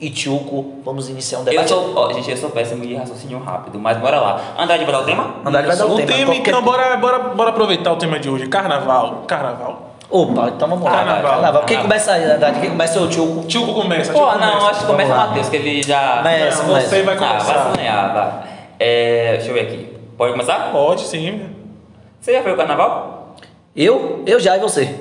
[0.00, 0.74] e Tchuco.
[0.84, 1.68] Vamos iniciar um Eu debate.
[1.68, 4.40] sou, ó, gente, eu sou péssimo de raciocínio rápido, mas bora lá.
[4.58, 5.34] Andrade vai dar o tema?
[5.44, 6.06] Andrade vai dar o O tema.
[6.12, 8.46] tema, qualquer- então, bora, bora, bora aproveitar o tema de hoje.
[8.46, 9.24] Carnaval.
[9.26, 9.82] Carnaval.
[10.08, 10.90] Opa, então vamos lá.
[10.90, 11.30] Carnaval.
[11.32, 11.64] Carnaval.
[11.64, 11.82] Quem Carnaval.
[11.82, 12.60] começa aí, Andrade?
[12.60, 13.44] Quem começa é o Tchuco.
[13.46, 14.12] Tio começa.
[14.12, 14.66] Pô, não, começa.
[14.68, 15.16] acho que começa o.
[15.16, 16.18] Matheus, que ele já.
[16.18, 17.72] Começa, Não, você vai Ah, vai começar.
[17.74, 18.32] sonhar, vai.
[18.78, 19.96] É, deixa eu ver aqui.
[20.16, 20.70] Pode começar?
[20.72, 21.48] Pode sim.
[22.20, 23.34] Você já foi ao carnaval?
[23.74, 24.22] Eu?
[24.26, 24.94] Eu já e você?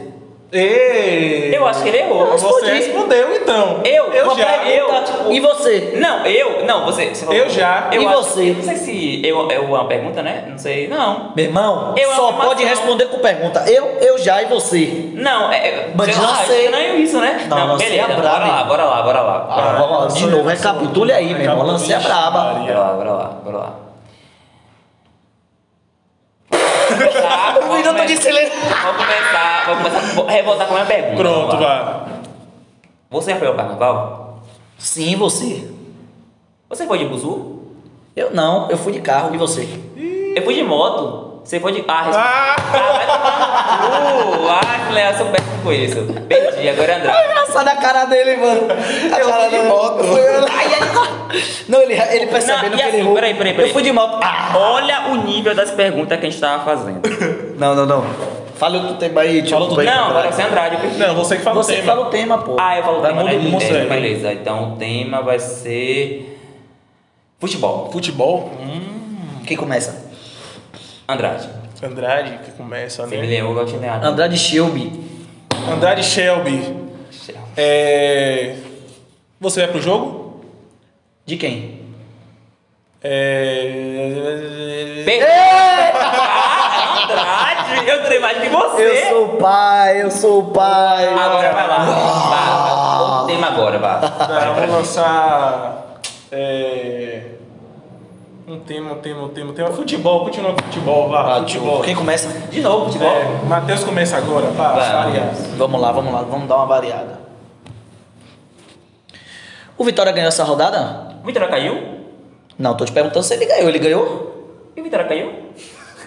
[0.58, 1.56] Ei!
[1.56, 2.22] Eu acho que ele errou.
[2.28, 2.72] Eu Você respondi.
[2.72, 3.82] respondeu então.
[3.84, 4.06] Eu?
[4.14, 4.45] Eu já.
[4.45, 5.93] pergunta, tipo- E você?
[5.97, 6.66] Não, eu.
[6.66, 7.14] Não, você.
[7.14, 7.89] você falou- Eu já.
[7.91, 8.53] Eu E acho- você?
[8.53, 10.45] Não sei se eu, é uma pergunta, né?
[10.49, 10.88] Não sei.
[10.88, 11.34] Não.
[11.36, 13.64] Meu irmão, Eu só pode responder com pergunta.
[13.68, 15.10] Eu, eu já e você?
[15.14, 15.58] Não, é.
[15.68, 16.68] é Mas sei lá, lancei.
[16.68, 17.45] é isso, né?
[17.49, 18.14] Não, lancei beleza.
[18.14, 18.66] a braba, Bora lá, hein?
[18.68, 19.47] bora lá, bora lá.
[19.49, 19.97] Ah, Bora lá.
[19.99, 20.45] lá, de novo, eu, eu.
[20.45, 21.66] recapitule aí, meu irmão.
[21.66, 22.39] Lancei a braba.
[22.56, 23.84] Bora lá, bora lá, bora lá.
[26.98, 28.54] Tá, Um minuto come- de silêncio.
[28.84, 31.16] Vamos começar, vamos começar, vou revoltar com a minha pergunta.
[31.24, 32.06] Pronto, vai.
[33.10, 34.43] Você já foi ao carnaval?
[34.78, 35.70] Sim, você.
[36.70, 37.62] Você foi de buzu?
[38.16, 39.34] Eu não, eu fui de carro.
[39.34, 39.68] E você?
[40.36, 41.34] Eu fui de moto.
[41.46, 41.86] Você foi de.
[41.88, 42.18] Ah, responde.
[42.18, 42.56] Ah!
[42.74, 44.48] Ah, vai tomar no cu.
[44.50, 45.96] Ah, que legal, eu sou péssimo com isso.
[46.28, 47.30] Perdi, agora é Andrade.
[47.30, 48.62] Engraçado a cara dele, mano.
[49.14, 50.04] A Eu cara fui de moto.
[50.52, 51.43] Ai, ai.
[51.70, 53.14] Não, ele, ele percebendo Não, que ele assim, errou.
[53.14, 53.70] peraí, peraí, peraí.
[53.70, 54.20] Eu fui de moto.
[54.24, 57.02] Ah, Olha o nível das perguntas que a gente tava fazendo.
[57.60, 58.06] não, não, não.
[58.56, 59.52] Fala o tema aí, tio.
[59.58, 60.98] Fala o Vai, Não, agora você é Andrade.
[60.98, 61.93] Não, você que fala Você o que tema.
[61.93, 62.56] fala o tema, pô.
[62.60, 63.36] Ah, eu falo o tema, né?
[63.36, 63.86] É, segue.
[63.88, 66.39] beleza, então o tema vai ser.
[67.39, 67.89] Futebol.
[67.91, 68.50] Futebol?
[68.60, 70.05] Hum, Quem começa?
[71.08, 71.47] Andrade.
[71.84, 73.28] Andrade que começa, Você me né?
[73.36, 74.06] lembra igual tinha ganhado.
[74.08, 75.03] Andrade Shelby.
[75.72, 76.76] Andrade Shelby.
[77.56, 78.56] É...
[79.39, 80.41] Você vai pro jogo?
[81.26, 81.82] De quem?
[83.03, 85.03] É...
[85.06, 85.28] Perdeu.
[85.93, 87.88] Ah, Andrade!
[87.88, 88.82] Eu tenho mais que você!
[88.82, 91.08] Eu sou o pai, eu sou o pai.
[91.08, 93.24] Agora vai lá.
[93.24, 94.01] O tema agora, vai.
[94.01, 95.86] Tá, vamos lançar.
[96.32, 97.22] É...
[98.48, 99.72] Um tema, um tema, um tema, um tema.
[99.72, 101.38] Futebol, continua com futebol, vá.
[101.38, 101.82] Ah, futebol.
[101.82, 102.30] Quem começa?
[102.52, 103.10] De novo, futebol.
[103.10, 105.34] É, Matheus começa agora, Vai, variar.
[105.58, 107.20] Vamos lá, vamos lá, vamos dar uma variada.
[109.76, 111.16] O Vitória ganhou essa rodada?
[111.24, 112.02] O Vitória caiu?
[112.58, 113.68] Não, tô te perguntando se ele ganhou.
[113.68, 114.72] Ele ganhou?
[114.78, 115.34] E o Vitória caiu?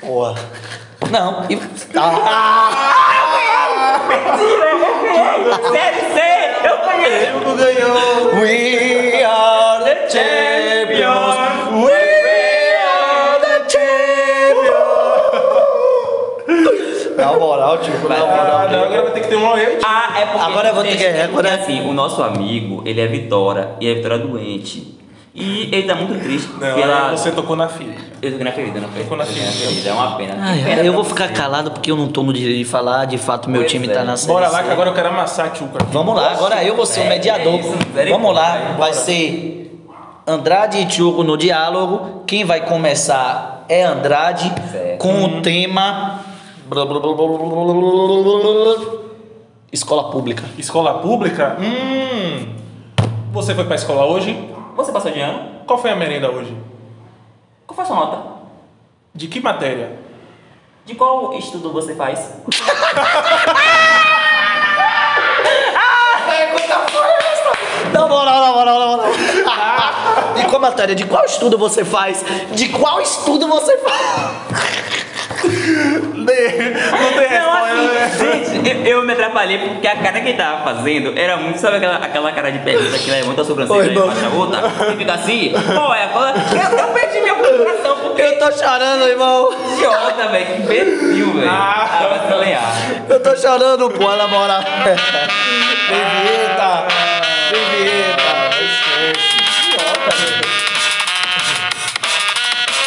[0.01, 0.37] Porra.
[1.11, 1.45] Não.
[1.51, 1.61] E...
[1.97, 2.71] Ah,
[5.73, 6.57] Sério, sério!
[6.65, 7.37] Eu conheço!
[7.39, 8.31] Hugo ganhou.
[17.69, 19.79] Moral, tipo, na Ah, não, agora vai ter que ter um eu.
[19.85, 20.47] Ah, é porque.
[20.51, 23.89] Agora eu vou ter que- agora- porque assim, o nosso amigo, ele é Vitória e
[23.89, 24.97] é Vitória doente.
[25.35, 27.95] E ele tá muito triste Não, você tocou na filha.
[28.21, 29.03] Eu tô na ferida, não foi?
[29.03, 29.89] Tocou na ferida.
[29.89, 30.35] É uma pena.
[30.41, 31.35] Ai, pena eu vou ficar você.
[31.35, 33.05] calado porque eu não tô no direito de falar.
[33.05, 33.91] De fato, meu Pois time é.
[33.93, 35.79] tá na série Bora lá que agora eu quero amassar a Tchuca.
[35.93, 37.55] Vamos lá, agora eu vou ser o É, mediador.
[37.55, 38.11] é isso.
[38.11, 39.81] Vamos lá, vai ser
[40.27, 42.25] Andrade e Tchuco no diálogo.
[42.27, 44.99] Quem vai começar é Andrade Certo.
[44.99, 46.18] com o tema
[49.73, 50.45] escola pública.
[50.59, 51.57] Escola pública?
[51.61, 52.55] Hum.
[53.33, 54.37] Você foi pra escola hoje?
[54.77, 55.63] Você passou de ano?
[55.67, 56.57] Qual foi a merenda hoje?
[57.67, 58.23] Qual foi a sua nota?
[59.15, 59.99] De que matéria?
[60.85, 62.35] De qual estudo você faz?
[67.93, 69.13] Na moral, na moral, na moral.
[70.37, 70.95] E qual matéria?
[70.95, 72.25] De qual estudo você faz?
[72.53, 74.59] De qual estudo você faz?
[76.29, 78.05] Não tem Não, resposta, né?
[78.05, 81.59] assim, gente, eu, eu me atrapalhei porque a cara que ele tava fazendo era muito,
[81.59, 84.63] sabe aquela, aquela cara de pergunta que levanta a sobrancelha e bate na outra
[84.93, 85.53] e fica assim?
[85.53, 86.09] Pô, é.
[86.15, 88.23] Eu, eu perdi minha concentração porque.
[88.23, 89.51] Eu tô chorando, irmão.
[89.75, 91.51] Idiota, velho, que imbecil, velho.
[91.51, 91.89] Ah.
[91.91, 92.63] Ah, vai lenhar.
[93.09, 94.61] Eu tô chorando, pô, na moral.
[94.85, 94.97] Vem
[96.05, 96.87] vinheta.
[98.61, 99.39] Esquece.
[99.69, 100.49] Idiota, meu.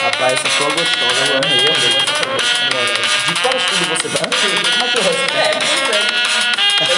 [0.04, 3.21] Rapaz, essa sua gostosa, eu amei, eu.
[3.42, 4.30] Qual estudo você vai?
[4.30, 5.34] Como é que eu respondo?
[5.38, 6.92] É, é.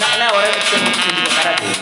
[0.00, 1.76] Na, na hora eu muito feliz com a cara dele.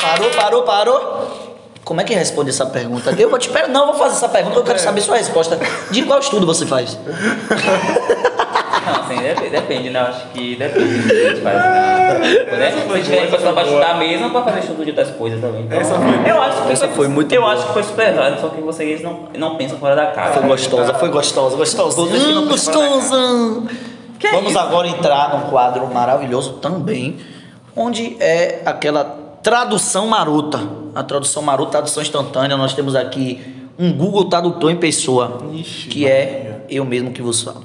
[0.00, 1.48] Parou, parou, parou.
[1.84, 3.10] Como é que responde essa pergunta?
[3.18, 3.68] Eu vou te per...
[3.68, 5.58] Não, eu vou fazer essa pergunta, eu quero saber sua resposta.
[5.90, 6.98] De qual estudo você faz?
[8.86, 10.00] Não, assim, depende, depende, né?
[10.00, 11.56] Eu acho que depende do que a gente faz.
[11.56, 12.07] Né?
[12.28, 15.62] Se for diferente, pessoa pra estudar mesmo, pra fazer estudo de outras coisas também.
[15.62, 17.52] Então, Essa foi- eu acho que essa foi muito Eu boa.
[17.54, 20.34] acho que foi super válido, só que vocês não, não pensam fora da casa.
[20.40, 22.00] Foi gostosa, foi gostosa, gostosa.
[22.02, 23.62] Hum, gostosa.
[24.18, 24.58] Que é Vamos isso?
[24.58, 27.16] agora entrar num quadro maravilhoso também,
[27.76, 29.04] onde é aquela
[29.42, 30.60] tradução marota.
[30.94, 32.56] A tradução marota, tradução instantânea.
[32.56, 33.40] Nós temos aqui
[33.78, 37.62] um Google Tradutor em pessoa, Ixi, que é eu mesmo que vos falo.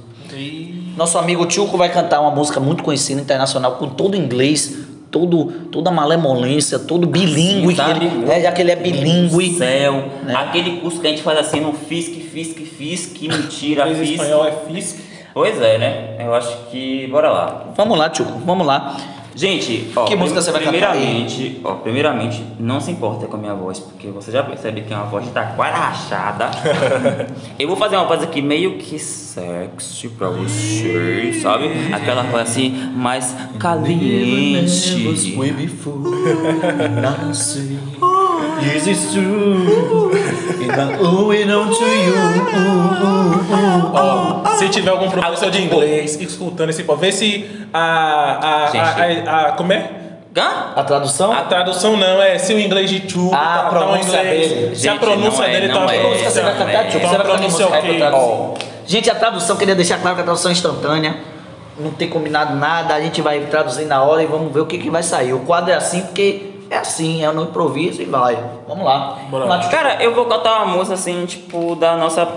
[0.95, 4.77] Nosso amigo Tchuco vai cantar uma música muito conhecida internacional com todo inglês,
[5.09, 8.05] todo, toda malemolência, todo bilíngue, Sim, sabe?
[8.05, 9.53] ele- né, já que ele é bilíngue.
[9.57, 10.35] Céu, né?
[10.35, 14.13] aquele curso que a gente faz assim no FISC, FISC, FISC, mentira, FISC.
[14.13, 14.99] espanhol é FISC.
[15.33, 16.15] Pois é, né?
[16.23, 17.07] Eu acho que.
[17.07, 17.65] Bora lá.
[17.75, 18.95] Vamos lá, Tchuco, vamos lá.
[19.35, 23.39] Gente, ó, Que música você vai cantar primeiramente, ó, primeiramente, não se importa com a
[23.39, 26.51] minha voz, porque você já percebe que é uma voz tá quase rachada.
[27.57, 31.69] eu vou fazer uma voz aqui meio que sexy pra vocês, sabe?
[31.91, 35.03] Aquela voz assim, mais caliente.
[38.61, 40.22] This is true.
[40.63, 42.13] I'm owing on to you.
[43.93, 49.27] Ó, se tiver algum professor de inglês escutando esse pode vê se a, a, Gente.
[49.27, 49.89] a, a, a- como é?
[50.35, 50.73] Hã?
[50.75, 51.31] A tradução?
[51.31, 54.17] A tradução não é se o inglês de Chu Ah, a tá, tá um pronúncia
[54.19, 54.51] inglês.
[54.51, 54.75] dele.
[54.75, 56.03] Se a pronúncia é, dele tá uma é.
[56.09, 56.87] Música você vai cantar, é.
[56.87, 57.97] Então Você a vai cantar pronúncia é pra ok.
[57.97, 58.67] traduzir?
[58.87, 61.17] Gente, a tradução, queria deixar claro que a tradução é instantânea.
[61.77, 64.77] Não tem combinado nada, a gente vai traduzir na hora e vamos ver o que,
[64.79, 65.33] que vai sair.
[65.33, 68.37] O quadro é assim porque é assim, é no improviso e vai.
[68.67, 69.17] Vamos lá.
[69.69, 72.27] Cara, eu vou cantar uma música assim, tipo, da nossa.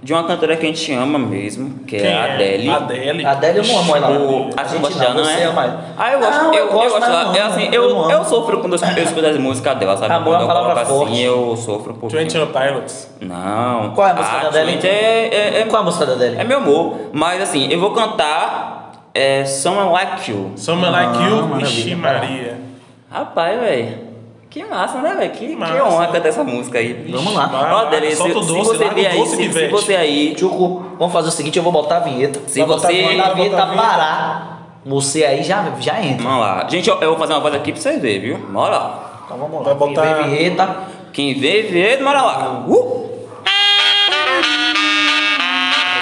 [0.00, 2.70] De uma cantora que a gente ama mesmo, que Quem é a Adele.
[2.70, 3.26] Adele.
[3.26, 4.10] A Adele eu não amo ela.
[4.10, 5.78] O, a gente gosta dela, não é?
[5.98, 7.24] Ah, eu gosto, Não, eu, eu gosto mas dela.
[7.24, 10.14] não É assim, eu eu, eu, sofro quando eu escuto as músicas dela, sabe?
[10.14, 11.12] Amor é quando uma eu palavra coloco forte.
[11.14, 12.30] assim, eu sofro um pouquinho.
[12.30, 13.10] Twenty Pilots.
[13.20, 13.90] Não.
[13.90, 14.78] Qual é a música da Adele?
[14.86, 14.88] É,
[15.32, 16.36] é, é, Qual a música da Adele?
[16.38, 16.94] é meu amor.
[17.12, 20.52] Mas assim, eu vou cantar é, Someone Like You.
[20.54, 21.48] Someone Ah, Like You.
[21.48, 22.20] maravilha, Ixi vai lá.
[22.20, 22.67] Maria.
[23.10, 24.08] Rapaz, velho.
[24.50, 25.30] Que massa, né, velho?
[25.32, 27.06] Que, que honra cantar essa música aí.
[27.10, 27.46] Vamos lá.
[27.46, 30.34] Vai, Ó, Adele, se, o se doce, você vier aí, doce, se, se você aí
[30.34, 32.40] Tchuco, vamos fazer o seguinte, eu vou botar a vinheta.
[32.46, 33.88] Se Vai você- vinheta, vinheta botar a vinheta.
[33.88, 34.58] parar.
[34.86, 36.22] Você aí já, já entra.
[36.24, 36.66] Vamos lá.
[36.68, 38.38] Gente, eu, eu vou fazer uma voz aqui pra vocês verem, viu?
[38.38, 39.20] Bora lá.
[39.26, 39.62] Então vamos lá.
[39.64, 40.76] Vai botar- Quem vê vinheta.
[41.12, 42.64] Quem vê, vê, bora lá.
[42.66, 43.08] Uh!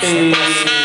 [0.02, 0.76] Anitta.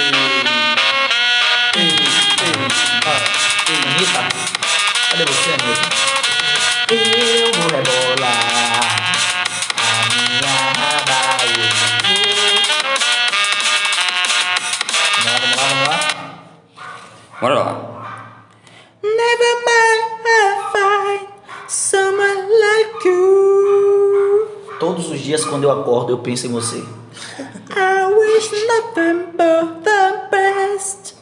[25.52, 26.78] Quando eu acordo eu penso em você.
[26.78, 31.16] I wish nothing but the best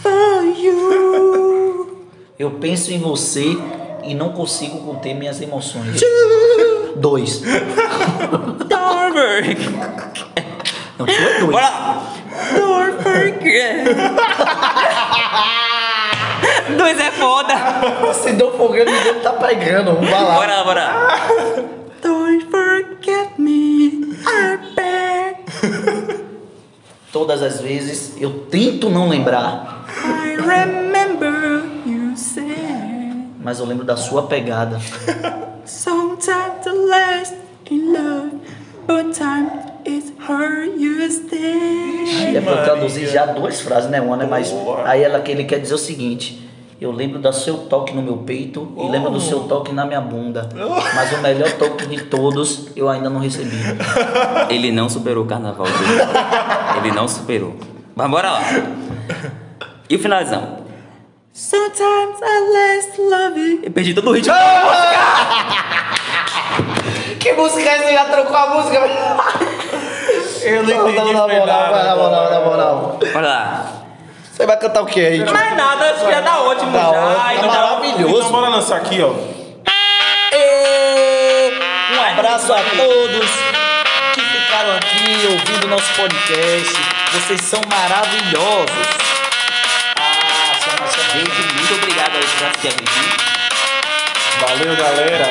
[0.00, 2.06] for you.
[2.38, 3.56] Eu penso em você
[4.04, 6.00] e não consigo conter minhas emoções.
[6.94, 7.40] Dois.
[8.68, 9.58] Don't worry.
[10.96, 11.50] Não, é dois.
[11.50, 12.06] Bora lá.
[12.56, 13.84] Don't forget.
[16.78, 17.54] Dois é foda.
[18.02, 19.94] Você deu folgando e ele tá pregando.
[19.94, 20.20] Vamos lá.
[20.20, 21.82] Bora lá, bora lá.
[22.02, 23.71] Don't forget me,
[27.12, 32.82] Todas as vezes eu tento não lembrar, I remember you said
[33.42, 34.78] mas eu lembro da sua pegada.
[35.66, 37.34] sometimes the last
[37.70, 38.40] in love,
[38.86, 39.50] but time
[39.84, 42.36] is her you stay.
[42.36, 44.00] É pra eu traduzir já duas frases, né?
[44.00, 44.26] Uma, né?
[44.28, 44.52] Mas
[44.84, 46.41] aí ela, ele quer dizer o seguinte.
[46.82, 50.00] Eu lembro do seu toque no meu peito e lembro do seu toque na minha
[50.00, 50.48] bunda.
[50.96, 53.56] Mas o melhor toque de todos eu ainda não recebi.
[54.50, 56.00] Ele não superou o carnaval dele.
[56.78, 57.54] Ele não superou.
[57.94, 58.40] Mas bora lá.
[59.88, 60.58] E o finalizão?
[61.32, 63.60] Sometimes I last love you.
[63.62, 64.34] Eu perdi todo o ritmo.
[67.20, 67.92] Que música é essa?
[67.92, 68.78] Já trocou a música?
[70.42, 72.98] Eu não entendi na moral, na moral, na moral.
[73.12, 73.81] Bora lá.
[74.32, 75.22] Você vai cantar o que aí?
[75.22, 75.32] tio?
[75.32, 76.88] Mais nada, acho que já tá ótimo Tá já.
[76.90, 78.18] ótimo, Então, tá maravilhoso.
[78.18, 79.10] Então bora lançar aqui, ó.
[81.92, 83.30] Um abraço a todos
[84.14, 86.72] que ficaram aqui ouvindo nosso podcast.
[87.12, 88.86] Vocês são maravilhosos.
[89.98, 90.52] Ah.
[91.12, 93.12] Gente, muito obrigado aí por assistir a vídeo.
[94.40, 95.30] Valeu, galera.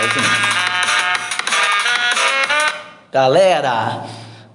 [0.00, 0.52] É isso mesmo.
[3.12, 4.04] Galera,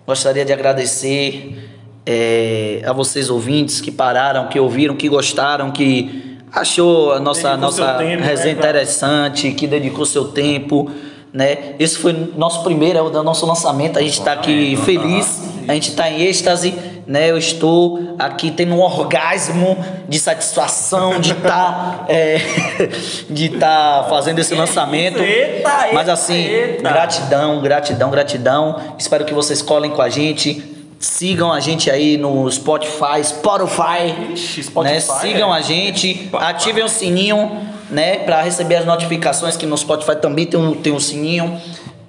[0.06, 1.70] Gostaria de agradecer
[2.10, 7.58] é, a vocês ouvintes que pararam, que ouviram, que gostaram, que achou a nossa, Dedicou
[7.60, 10.90] nossa tempo, resenha né, interessante, que dedicou seu tempo.
[11.34, 11.76] Né?
[11.78, 14.00] Esse foi nosso primeiro, é o do nosso lançamento.
[14.00, 16.74] A gente está aqui feliz, a gente está em êxtase.
[17.06, 17.30] Né?
[17.30, 19.78] Eu estou aqui tendo um orgasmo
[20.08, 22.06] de satisfação de estar
[23.30, 25.20] de estar fazendo esse lançamento.
[25.20, 26.90] Eita, Mas eita, assim, eita.
[26.90, 28.82] gratidão, gratidão, gratidão.
[28.98, 30.77] Espero que vocês colhem com a gente.
[31.00, 34.34] Sigam a gente aí no Spotify, Spotify.
[34.34, 35.00] Ixi, Spotify, né?
[35.00, 35.58] Sigam é.
[35.60, 40.60] a gente, ativem o sininho, né, para receber as notificações que no Spotify também tem
[40.60, 41.60] um, tem um sininho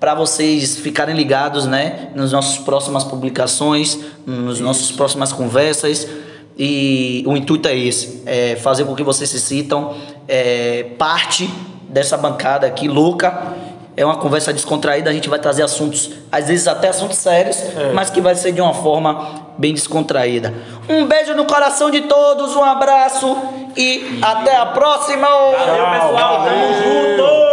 [0.00, 6.08] para vocês ficarem ligados, né, nas nossas próximas publicações, nos nossas próximas conversas.
[6.56, 9.94] E o intuito é esse, é fazer com que vocês se sintam
[10.26, 11.48] é, parte
[11.88, 13.54] dessa bancada aqui louca.
[13.98, 17.56] É uma conversa descontraída, a gente vai trazer assuntos, às vezes até assuntos sérios,
[17.92, 20.54] mas que vai ser de uma forma bem descontraída.
[20.88, 23.36] Um beijo no coração de todos, um abraço
[23.76, 25.26] e até a próxima!
[25.26, 26.44] Valeu, pessoal.
[26.44, 27.47] Tamo junto.